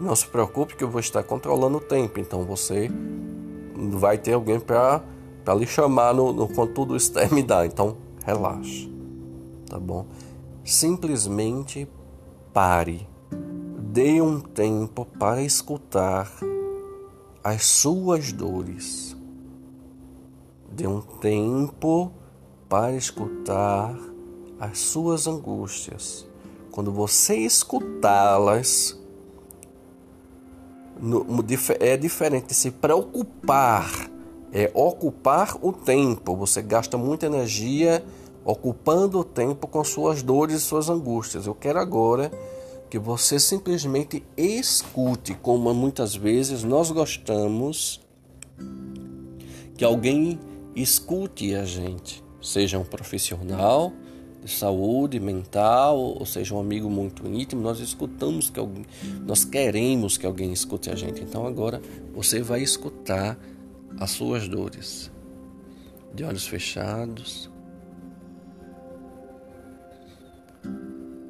Não 0.00 0.14
se 0.14 0.26
preocupe 0.26 0.76
que 0.76 0.85
eu 0.85 0.90
vou 0.90 1.00
estar 1.00 1.22
controlando 1.24 1.78
o 1.78 1.81
tempo, 1.81 2.20
então 2.20 2.44
você 2.44 2.88
vai 3.74 4.16
ter 4.16 4.35
alguém 4.35 4.61
para 4.61 5.02
lhe 5.57 5.66
chamar 5.66 6.14
no, 6.14 6.33
no, 6.33 6.48
quando 6.48 6.72
tudo 6.72 6.96
isso 6.96 7.11
terminar. 7.14 7.66
Então 7.66 7.96
relaxe, 8.24 8.88
tá 9.68 9.78
bom? 9.78 10.07
Simplesmente 10.64 11.88
pare, 12.52 13.09
dê 13.78 14.20
um 14.20 14.38
tempo 14.38 15.04
para 15.04 15.42
escutar 15.42 16.31
as 17.42 17.64
suas 17.64 18.33
dores, 18.33 19.16
dê 20.70 20.87
um 20.87 21.00
tempo 21.00 22.12
para 22.68 22.94
escutar 22.94 23.96
as 24.61 24.78
suas 24.78 25.26
angústias. 25.26 26.26
Quando 26.70 26.92
você 26.92 27.37
escutá-las, 27.37 28.98
é 31.81 31.96
diferente 31.96 32.54
se 32.54 32.70
preocupar 32.70 34.11
é 34.52 34.70
ocupar 34.74 35.57
o 35.62 35.72
tempo. 35.72 36.37
Você 36.37 36.62
gasta 36.62 36.96
muita 36.96 37.26
energia 37.26 38.04
ocupando 38.44 39.18
o 39.18 39.24
tempo 39.24 39.66
com 39.66 39.85
suas 39.85 40.22
dores 40.22 40.57
e 40.57 40.61
suas 40.61 40.88
angústias. 40.88 41.46
Eu 41.46 41.54
quero 41.54 41.78
agora 41.78 42.31
que 42.88 42.98
você 42.98 43.38
simplesmente 43.38 44.24
escute, 44.37 45.35
como 45.35 45.72
muitas 45.74 46.14
vezes 46.14 46.64
nós 46.64 46.90
gostamos 46.90 48.00
que 49.76 49.85
alguém 49.85 50.40
escute 50.74 51.54
a 51.54 51.64
gente, 51.64 52.22
seja 52.40 52.78
um 52.78 52.85
profissional 52.85 53.92
de 54.42 54.50
saúde 54.50 55.18
mental, 55.18 55.98
ou 55.98 56.24
seja 56.24 56.54
um 56.54 56.61
amigo 56.61 56.88
muito 56.88 57.26
íntimo, 57.26 57.61
nós 57.61 57.81
escutamos 57.81 58.48
que 58.48 58.59
alguém, 58.59 58.87
nós 59.26 59.44
queremos 59.44 60.16
que 60.16 60.24
alguém 60.24 60.52
escute 60.52 60.90
a 60.90 60.94
gente. 60.94 61.20
Então 61.20 61.46
agora 61.46 61.83
você 62.14 62.40
vai 62.40 62.62
escutar 62.62 63.38
as 63.98 64.11
suas 64.11 64.48
dores. 64.48 65.11
De 66.14 66.24
olhos 66.24 66.46
fechados, 66.46 67.50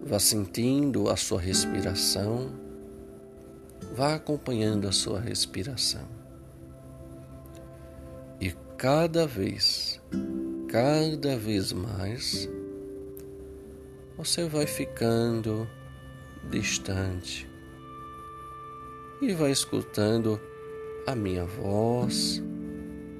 vá 0.04 0.18
sentindo 0.18 1.10
a 1.10 1.16
sua 1.16 1.40
respiração, 1.40 2.50
vá 3.94 4.14
acompanhando 4.14 4.86
a 4.86 4.92
sua 4.92 5.20
respiração. 5.20 6.17
Cada 8.78 9.26
vez, 9.26 10.00
cada 10.68 11.36
vez 11.36 11.72
mais, 11.72 12.48
você 14.16 14.48
vai 14.48 14.68
ficando 14.68 15.68
distante 16.48 17.50
e 19.20 19.34
vai 19.34 19.50
escutando 19.50 20.40
a 21.08 21.16
minha 21.16 21.44
voz 21.44 22.40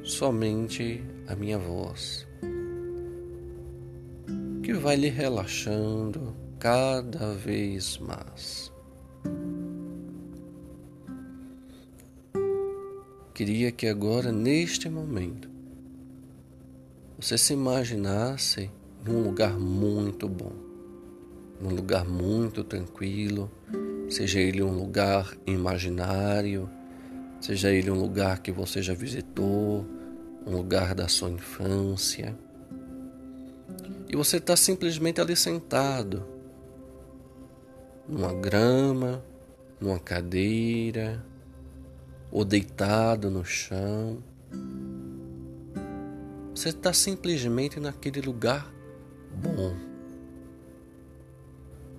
somente 0.05 1.05
a 1.27 1.35
minha 1.35 1.59
voz, 1.59 2.25
que 4.63 4.73
vai 4.75 4.95
lhe 4.95 5.09
relaxando 5.09 6.37
cada 6.61 7.35
vez 7.35 7.99
mais. 7.99 8.78
Queria 13.39 13.71
que 13.71 13.87
agora, 13.87 14.33
neste 14.33 14.89
momento, 14.89 15.49
você 17.17 17.39
se 17.39 17.53
imaginasse 17.53 18.69
num 19.07 19.23
lugar 19.23 19.57
muito 19.57 20.29
bom, 20.29 20.51
num 21.61 21.73
lugar 21.73 22.05
muito 22.05 22.65
tranquilo, 22.65 23.49
seja 24.11 24.41
ele 24.41 24.61
um 24.61 24.77
lugar 24.77 25.39
imaginário, 25.47 26.69
seja 27.41 27.71
ele 27.71 27.93
um 27.93 28.01
lugar 28.01 28.41
que 28.41 28.51
você 28.51 28.83
já 28.83 28.93
visitou, 28.93 29.87
um 30.45 30.57
lugar 30.57 30.93
da 30.93 31.07
sua 31.07 31.31
infância. 31.31 32.37
E 34.09 34.17
você 34.17 34.39
está 34.39 34.57
simplesmente 34.57 35.21
ali 35.21 35.37
sentado, 35.37 36.27
numa 38.09 38.35
grama, 38.35 39.23
numa 39.81 40.01
cadeira, 40.01 41.25
ou 42.31 42.45
deitado 42.45 43.31
no 43.31 43.43
chão. 43.45 44.23
Você 46.55 46.69
está 46.71 46.93
simplesmente 46.93 47.81
naquele 47.81 48.21
lugar 48.21 48.71
bom, 49.35 49.75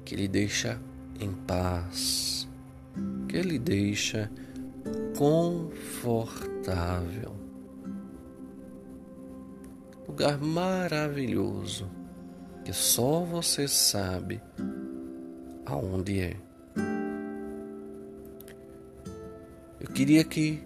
que 0.04 0.16
lhe 0.16 0.28
deixa 0.28 0.80
em 1.20 1.32
paz, 1.32 2.48
que 3.28 3.42
lhe 3.42 3.58
deixa 3.58 4.30
confortável 5.18 7.40
lugar 10.20 10.38
maravilhoso 10.40 11.90
que 12.66 12.74
só 12.74 13.22
você 13.22 13.68
sabe 13.68 14.42
aonde 15.66 16.20
é. 16.20 16.36
Eu 19.80 19.88
queria 19.88 20.26
que 20.26 20.62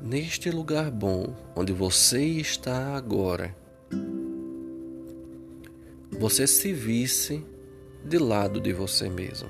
neste 0.00 0.50
lugar 0.50 0.90
bom 0.90 1.36
onde 1.54 1.72
você 1.72 2.24
está 2.24 2.96
agora, 2.96 3.54
você 6.10 6.46
se 6.46 6.72
visse 6.72 7.44
de 8.04 8.18
lado 8.18 8.60
de 8.60 8.72
você 8.72 9.08
mesmo. 9.08 9.48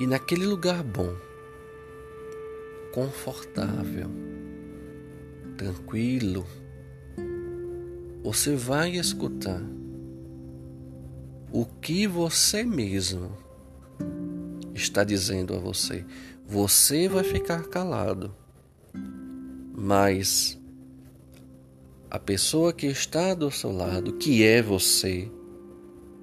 E 0.00 0.06
naquele 0.06 0.46
lugar 0.46 0.82
bom, 0.82 1.14
confortável, 2.92 4.10
tranquilo, 5.56 6.44
você 8.22 8.56
vai 8.56 8.96
escutar 8.96 9.62
o 11.52 11.64
que 11.64 12.06
você 12.06 12.64
mesmo 12.64 13.49
está 14.80 15.04
dizendo 15.04 15.54
a 15.54 15.58
você. 15.58 16.04
Você 16.46 17.08
vai 17.08 17.22
ficar 17.22 17.68
calado, 17.68 18.34
mas 19.72 20.58
a 22.10 22.18
pessoa 22.18 22.72
que 22.72 22.86
está 22.86 23.34
do 23.34 23.50
seu 23.50 23.70
lado, 23.70 24.14
que 24.14 24.44
é 24.44 24.60
você, 24.60 25.30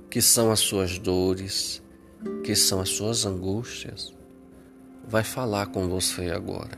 que 0.10 0.22
são 0.22 0.52
as 0.52 0.60
suas 0.60 1.00
dores, 1.00 1.82
que 2.44 2.56
são 2.56 2.82
as 2.82 2.90
suas 2.90 3.26
angústias, 3.26 4.14
vai 5.08 5.24
falar 5.24 5.68
com 5.68 5.88
você 5.88 6.30
agora. 6.30 6.78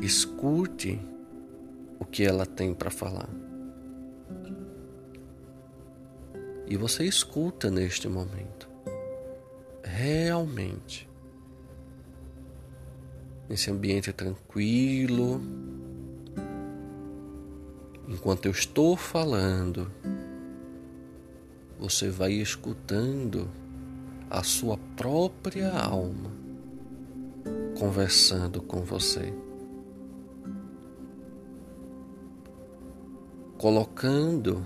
Escute 0.00 1.00
o 1.98 2.04
que 2.04 2.24
ela 2.24 2.44
tem 2.44 2.74
para 2.74 2.90
falar. 2.90 3.30
E 6.68 6.76
você 6.76 7.04
escuta 7.04 7.70
neste 7.70 8.08
momento. 8.08 8.55
Realmente. 9.86 11.08
Nesse 13.48 13.70
ambiente 13.70 14.12
tranquilo. 14.12 15.40
Enquanto 18.08 18.46
eu 18.46 18.52
estou 18.52 18.96
falando, 18.96 19.90
você 21.78 22.08
vai 22.10 22.32
escutando 22.32 23.48
a 24.28 24.42
sua 24.42 24.76
própria 24.96 25.72
alma 25.72 26.30
conversando 27.78 28.60
com 28.62 28.82
você. 28.82 29.32
Colocando 33.58 34.64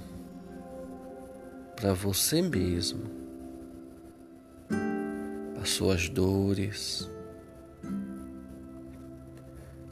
para 1.76 1.92
você 1.92 2.42
mesmo 2.42 3.19
as 5.60 5.68
suas 5.70 6.08
dores, 6.08 7.08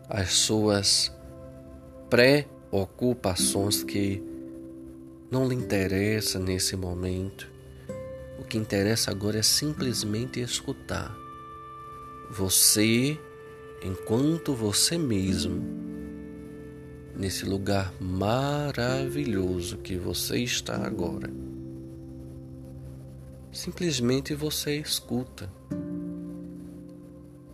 as 0.08 0.32
suas 0.32 1.12
preocupações 2.08 3.84
que 3.84 4.22
não 5.30 5.46
lhe 5.46 5.54
interessam 5.54 6.42
nesse 6.42 6.74
momento. 6.74 7.46
O 8.38 8.44
que 8.44 8.56
interessa 8.56 9.10
agora 9.10 9.38
é 9.38 9.42
simplesmente 9.42 10.40
escutar. 10.40 11.14
Você, 12.30 13.18
enquanto 13.82 14.54
você 14.54 14.96
mesmo, 14.96 15.62
nesse 17.14 17.44
lugar 17.44 17.92
maravilhoso 18.00 19.76
que 19.78 19.96
você 19.96 20.38
está 20.38 20.86
agora. 20.86 21.47
Simplesmente 23.52 24.34
você 24.34 24.76
escuta. 24.76 25.50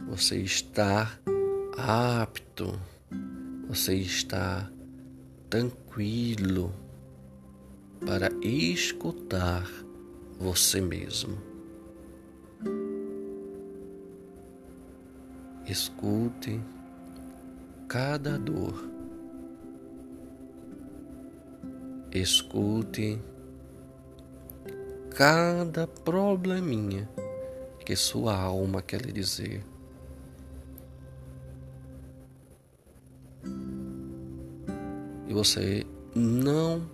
Você 0.08 0.36
está 0.38 1.18
apto, 1.76 2.78
você 3.68 3.94
está 3.94 4.70
tranquilo 5.48 6.74
para 8.04 8.28
escutar 8.42 9.68
você 10.38 10.80
mesmo. 10.80 11.38
Escute 15.66 16.60
cada 17.88 18.38
dor. 18.38 18.88
Escute 22.12 23.18
cada 25.14 25.86
probleminha 25.86 27.08
que 27.86 27.94
sua 27.94 28.36
alma 28.36 28.82
quer 28.82 29.00
lhe 29.00 29.12
dizer. 29.12 29.64
E 35.28 35.32
você 35.32 35.86
não 36.16 36.90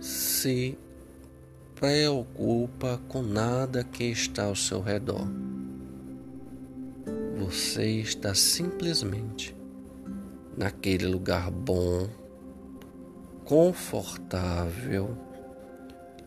se 0.00 0.76
preocupa 1.74 3.00
com 3.08 3.22
nada 3.22 3.82
que 3.82 4.04
está 4.04 4.44
ao 4.44 4.54
seu 4.54 4.82
redor. 4.82 5.26
Você 7.38 8.00
está 8.00 8.34
simplesmente 8.34 9.56
naquele 10.56 11.06
lugar 11.06 11.50
bom, 11.50 12.06
confortável 13.44 15.23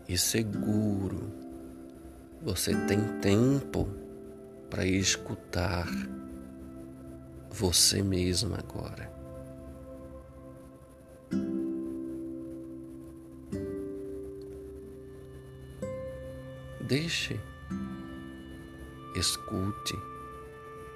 e 0.08 0.16
seguro. 0.16 1.30
Você 2.42 2.74
tem 2.86 3.20
tempo 3.20 3.86
para 4.70 4.86
escutar 4.86 5.88
você 7.50 8.02
mesmo 8.02 8.54
agora. 8.54 9.12
Deixe, 16.80 17.38
escute 19.14 19.94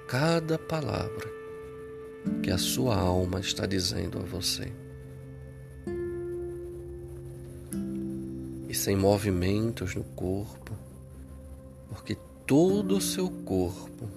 cada 0.07 0.57
palavra 0.57 1.29
que 2.41 2.49
a 2.49 2.57
sua 2.57 2.95
alma 2.95 3.39
está 3.39 3.67
dizendo 3.67 4.17
a 4.17 4.23
você. 4.23 4.71
Sem 8.73 8.95
movimentos 8.95 9.95
no 9.95 10.03
corpo, 10.03 10.73
porque 11.89 12.17
todo 12.45 12.97
o 12.97 13.01
seu 13.01 13.29
corpo 13.29 14.07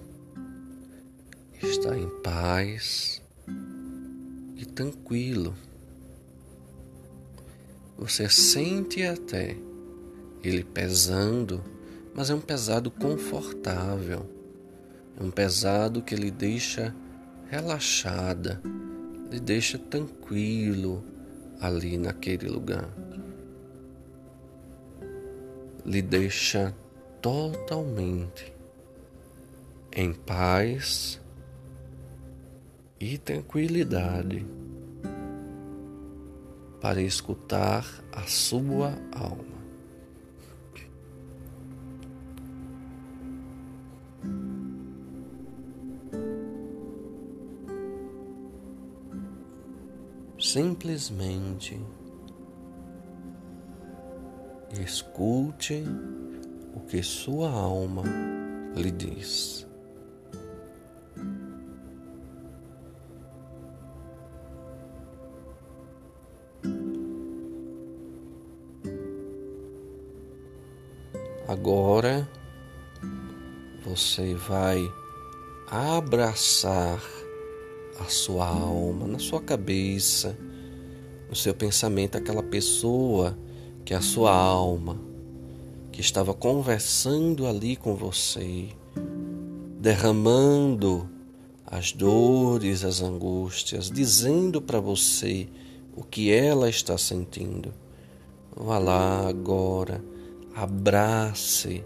está 1.61 1.97
em 1.97 2.09
paz 2.21 3.21
e 4.55 4.65
tranquilo. 4.65 5.53
Você 7.97 8.29
sente 8.29 9.03
até 9.03 9.57
ele 10.43 10.63
pesando, 10.63 11.63
mas 12.13 12.29
é 12.29 12.35
um 12.35 12.41
pesado 12.41 12.91
confortável. 12.91 14.29
É 15.19 15.23
um 15.23 15.31
pesado 15.31 16.01
que 16.01 16.15
lhe 16.15 16.29
deixa 16.29 16.95
relaxada, 17.49 18.61
lhe 19.31 19.39
deixa 19.39 19.79
tranquilo 19.79 21.03
ali 21.59 21.97
naquele 21.97 22.47
lugar 22.47 22.87
lhe 25.87 26.01
deixa 26.01 26.75
totalmente 27.21 28.53
em 29.95 30.13
paz 30.13 31.21
e 32.99 33.17
tranquilidade 33.17 34.45
para 36.81 37.01
escutar 37.01 37.85
a 38.11 38.23
sua 38.23 38.97
alma. 39.15 39.57
Simplesmente 50.37 51.79
Escute 54.83 55.83
o 56.75 56.79
que 56.81 57.01
sua 57.01 57.49
alma 57.49 58.03
lhe 58.75 58.91
diz. 58.91 59.65
Agora 71.47 72.29
você 73.85 74.35
vai 74.35 74.79
abraçar 75.69 77.01
a 77.99 78.03
sua 78.05 78.47
alma 78.47 79.07
na 79.07 79.17
sua 79.17 79.41
cabeça, 79.41 80.37
no 81.29 81.35
seu 81.35 81.53
pensamento, 81.53 82.17
aquela 82.17 82.43
pessoa 82.43 83.37
que 83.87 83.93
a 83.93 84.01
sua 84.01 84.33
alma, 84.35 84.99
que 85.93 86.01
estava 86.01 86.33
conversando 86.33 87.47
ali 87.47 87.77
com 87.77 87.95
você, 87.95 88.67
derramando 89.79 91.09
as 91.65 91.93
dores, 91.93 92.83
as 92.83 93.01
angústias, 93.01 93.89
dizendo 93.89 94.61
para 94.61 94.81
você 94.81 95.47
o 95.95 96.03
que 96.03 96.29
ela 96.33 96.69
está 96.69 96.97
sentindo. 96.97 97.73
Vá 98.53 98.77
lá 98.77 99.25
agora, 99.25 100.03
abrace, 100.53 101.81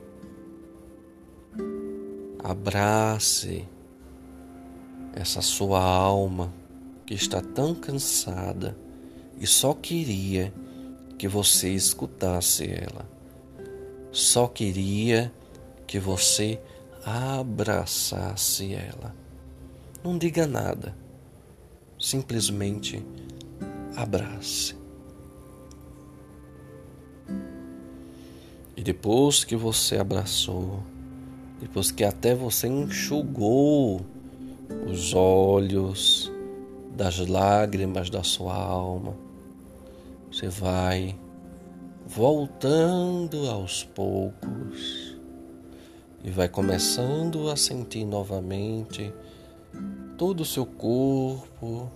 abrace 2.43 3.63
essa 5.13 5.41
sua 5.41 5.79
alma 5.83 6.51
que 7.05 7.13
está 7.13 7.41
tão 7.41 7.75
cansada 7.75 8.75
e 9.39 9.45
só 9.45 9.75
queria 9.75 10.51
que 11.21 11.27
você 11.27 11.69
escutasse 11.69 12.65
ela. 12.67 13.07
Só 14.11 14.47
queria 14.47 15.31
que 15.85 15.99
você 15.99 16.59
abraçasse 17.05 18.73
ela. 18.73 19.15
Não 20.03 20.17
diga 20.17 20.47
nada, 20.47 20.97
simplesmente 21.99 23.05
abrace. 23.95 24.75
E 28.75 28.81
depois 28.81 29.43
que 29.43 29.55
você 29.55 29.97
abraçou, 29.97 30.81
depois 31.59 31.91
que 31.91 32.03
até 32.03 32.33
você 32.33 32.67
enxugou 32.67 34.03
os 34.91 35.13
olhos 35.13 36.31
das 36.97 37.19
lágrimas 37.19 38.09
da 38.09 38.23
sua 38.23 38.55
alma, 38.55 39.15
você 40.31 40.47
vai 40.47 41.19
voltando 42.07 43.49
aos 43.49 43.83
poucos 43.83 45.17
e 46.23 46.31
vai 46.31 46.47
começando 46.47 47.49
a 47.49 47.57
sentir 47.57 48.05
novamente 48.05 49.13
todo 50.17 50.39
o 50.39 50.45
seu 50.45 50.65
corpo 50.65 51.91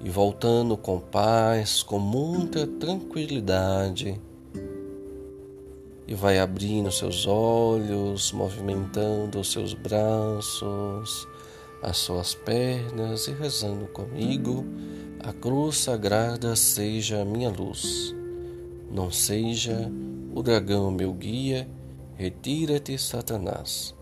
e 0.00 0.08
voltando 0.08 0.74
com 0.76 0.98
paz, 0.98 1.82
com 1.82 1.98
muita 1.98 2.66
tranquilidade. 2.66 4.18
E 6.06 6.14
vai 6.14 6.38
abrindo 6.38 6.90
seus 6.90 7.26
olhos, 7.26 8.32
movimentando 8.32 9.40
os 9.40 9.52
seus 9.52 9.74
braços, 9.74 11.28
as 11.82 11.96
suas 11.98 12.34
pernas 12.34 13.26
e 13.26 13.32
rezando 13.32 13.86
comigo. 13.86 14.64
A 15.26 15.32
cruz 15.32 15.78
sagrada 15.78 16.54
seja 16.54 17.22
a 17.22 17.24
minha 17.24 17.48
luz, 17.48 18.14
não 18.90 19.10
seja 19.10 19.90
o 20.34 20.42
dragão 20.42 20.90
meu 20.90 21.14
guia. 21.14 21.66
Retira-te, 22.14 22.98
Satanás. 22.98 23.94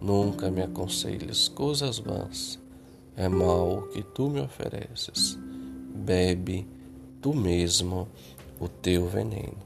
Nunca 0.00 0.50
me 0.50 0.62
aconselhes 0.62 1.48
coisas 1.48 1.98
vãs. 1.98 2.58
É 3.14 3.28
mal 3.28 3.82
que 3.92 4.02
tu 4.02 4.30
me 4.30 4.40
ofereces. 4.40 5.38
Bebe 5.94 6.66
tu 7.20 7.34
mesmo 7.34 8.08
o 8.58 8.66
teu 8.66 9.06
veneno. 9.06 9.58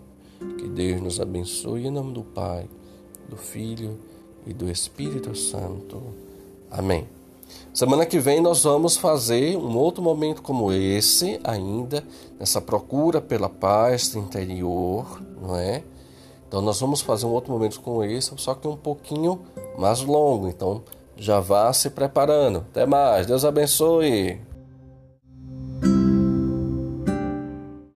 Que 0.58 0.68
Deus 0.68 1.00
nos 1.00 1.20
abençoe 1.20 1.86
em 1.86 1.92
nome 1.92 2.12
do 2.12 2.24
Pai, 2.24 2.68
do 3.28 3.36
Filho 3.36 4.00
e 4.44 4.52
do 4.52 4.68
Espírito 4.68 5.32
Santo. 5.36 6.02
Amém. 6.68 7.06
Semana 7.72 8.06
que 8.06 8.18
vem 8.18 8.40
nós 8.40 8.62
vamos 8.62 8.96
fazer 8.96 9.56
um 9.56 9.76
outro 9.76 10.02
momento 10.02 10.42
como 10.42 10.72
esse, 10.72 11.40
ainda 11.42 12.04
nessa 12.38 12.60
procura 12.60 13.20
pela 13.20 13.48
paz 13.48 14.14
interior, 14.14 15.20
não 15.40 15.56
é? 15.56 15.82
Então 16.46 16.62
nós 16.62 16.78
vamos 16.78 17.00
fazer 17.00 17.26
um 17.26 17.30
outro 17.30 17.52
momento 17.52 17.80
como 17.80 18.04
esse, 18.04 18.30
só 18.36 18.54
que 18.54 18.68
um 18.68 18.76
pouquinho 18.76 19.40
mais 19.76 20.02
longo. 20.02 20.46
Então 20.48 20.82
já 21.16 21.40
vá 21.40 21.72
se 21.72 21.90
preparando. 21.90 22.58
Até 22.70 22.86
mais. 22.86 23.26
Deus 23.26 23.44
abençoe. 23.44 24.40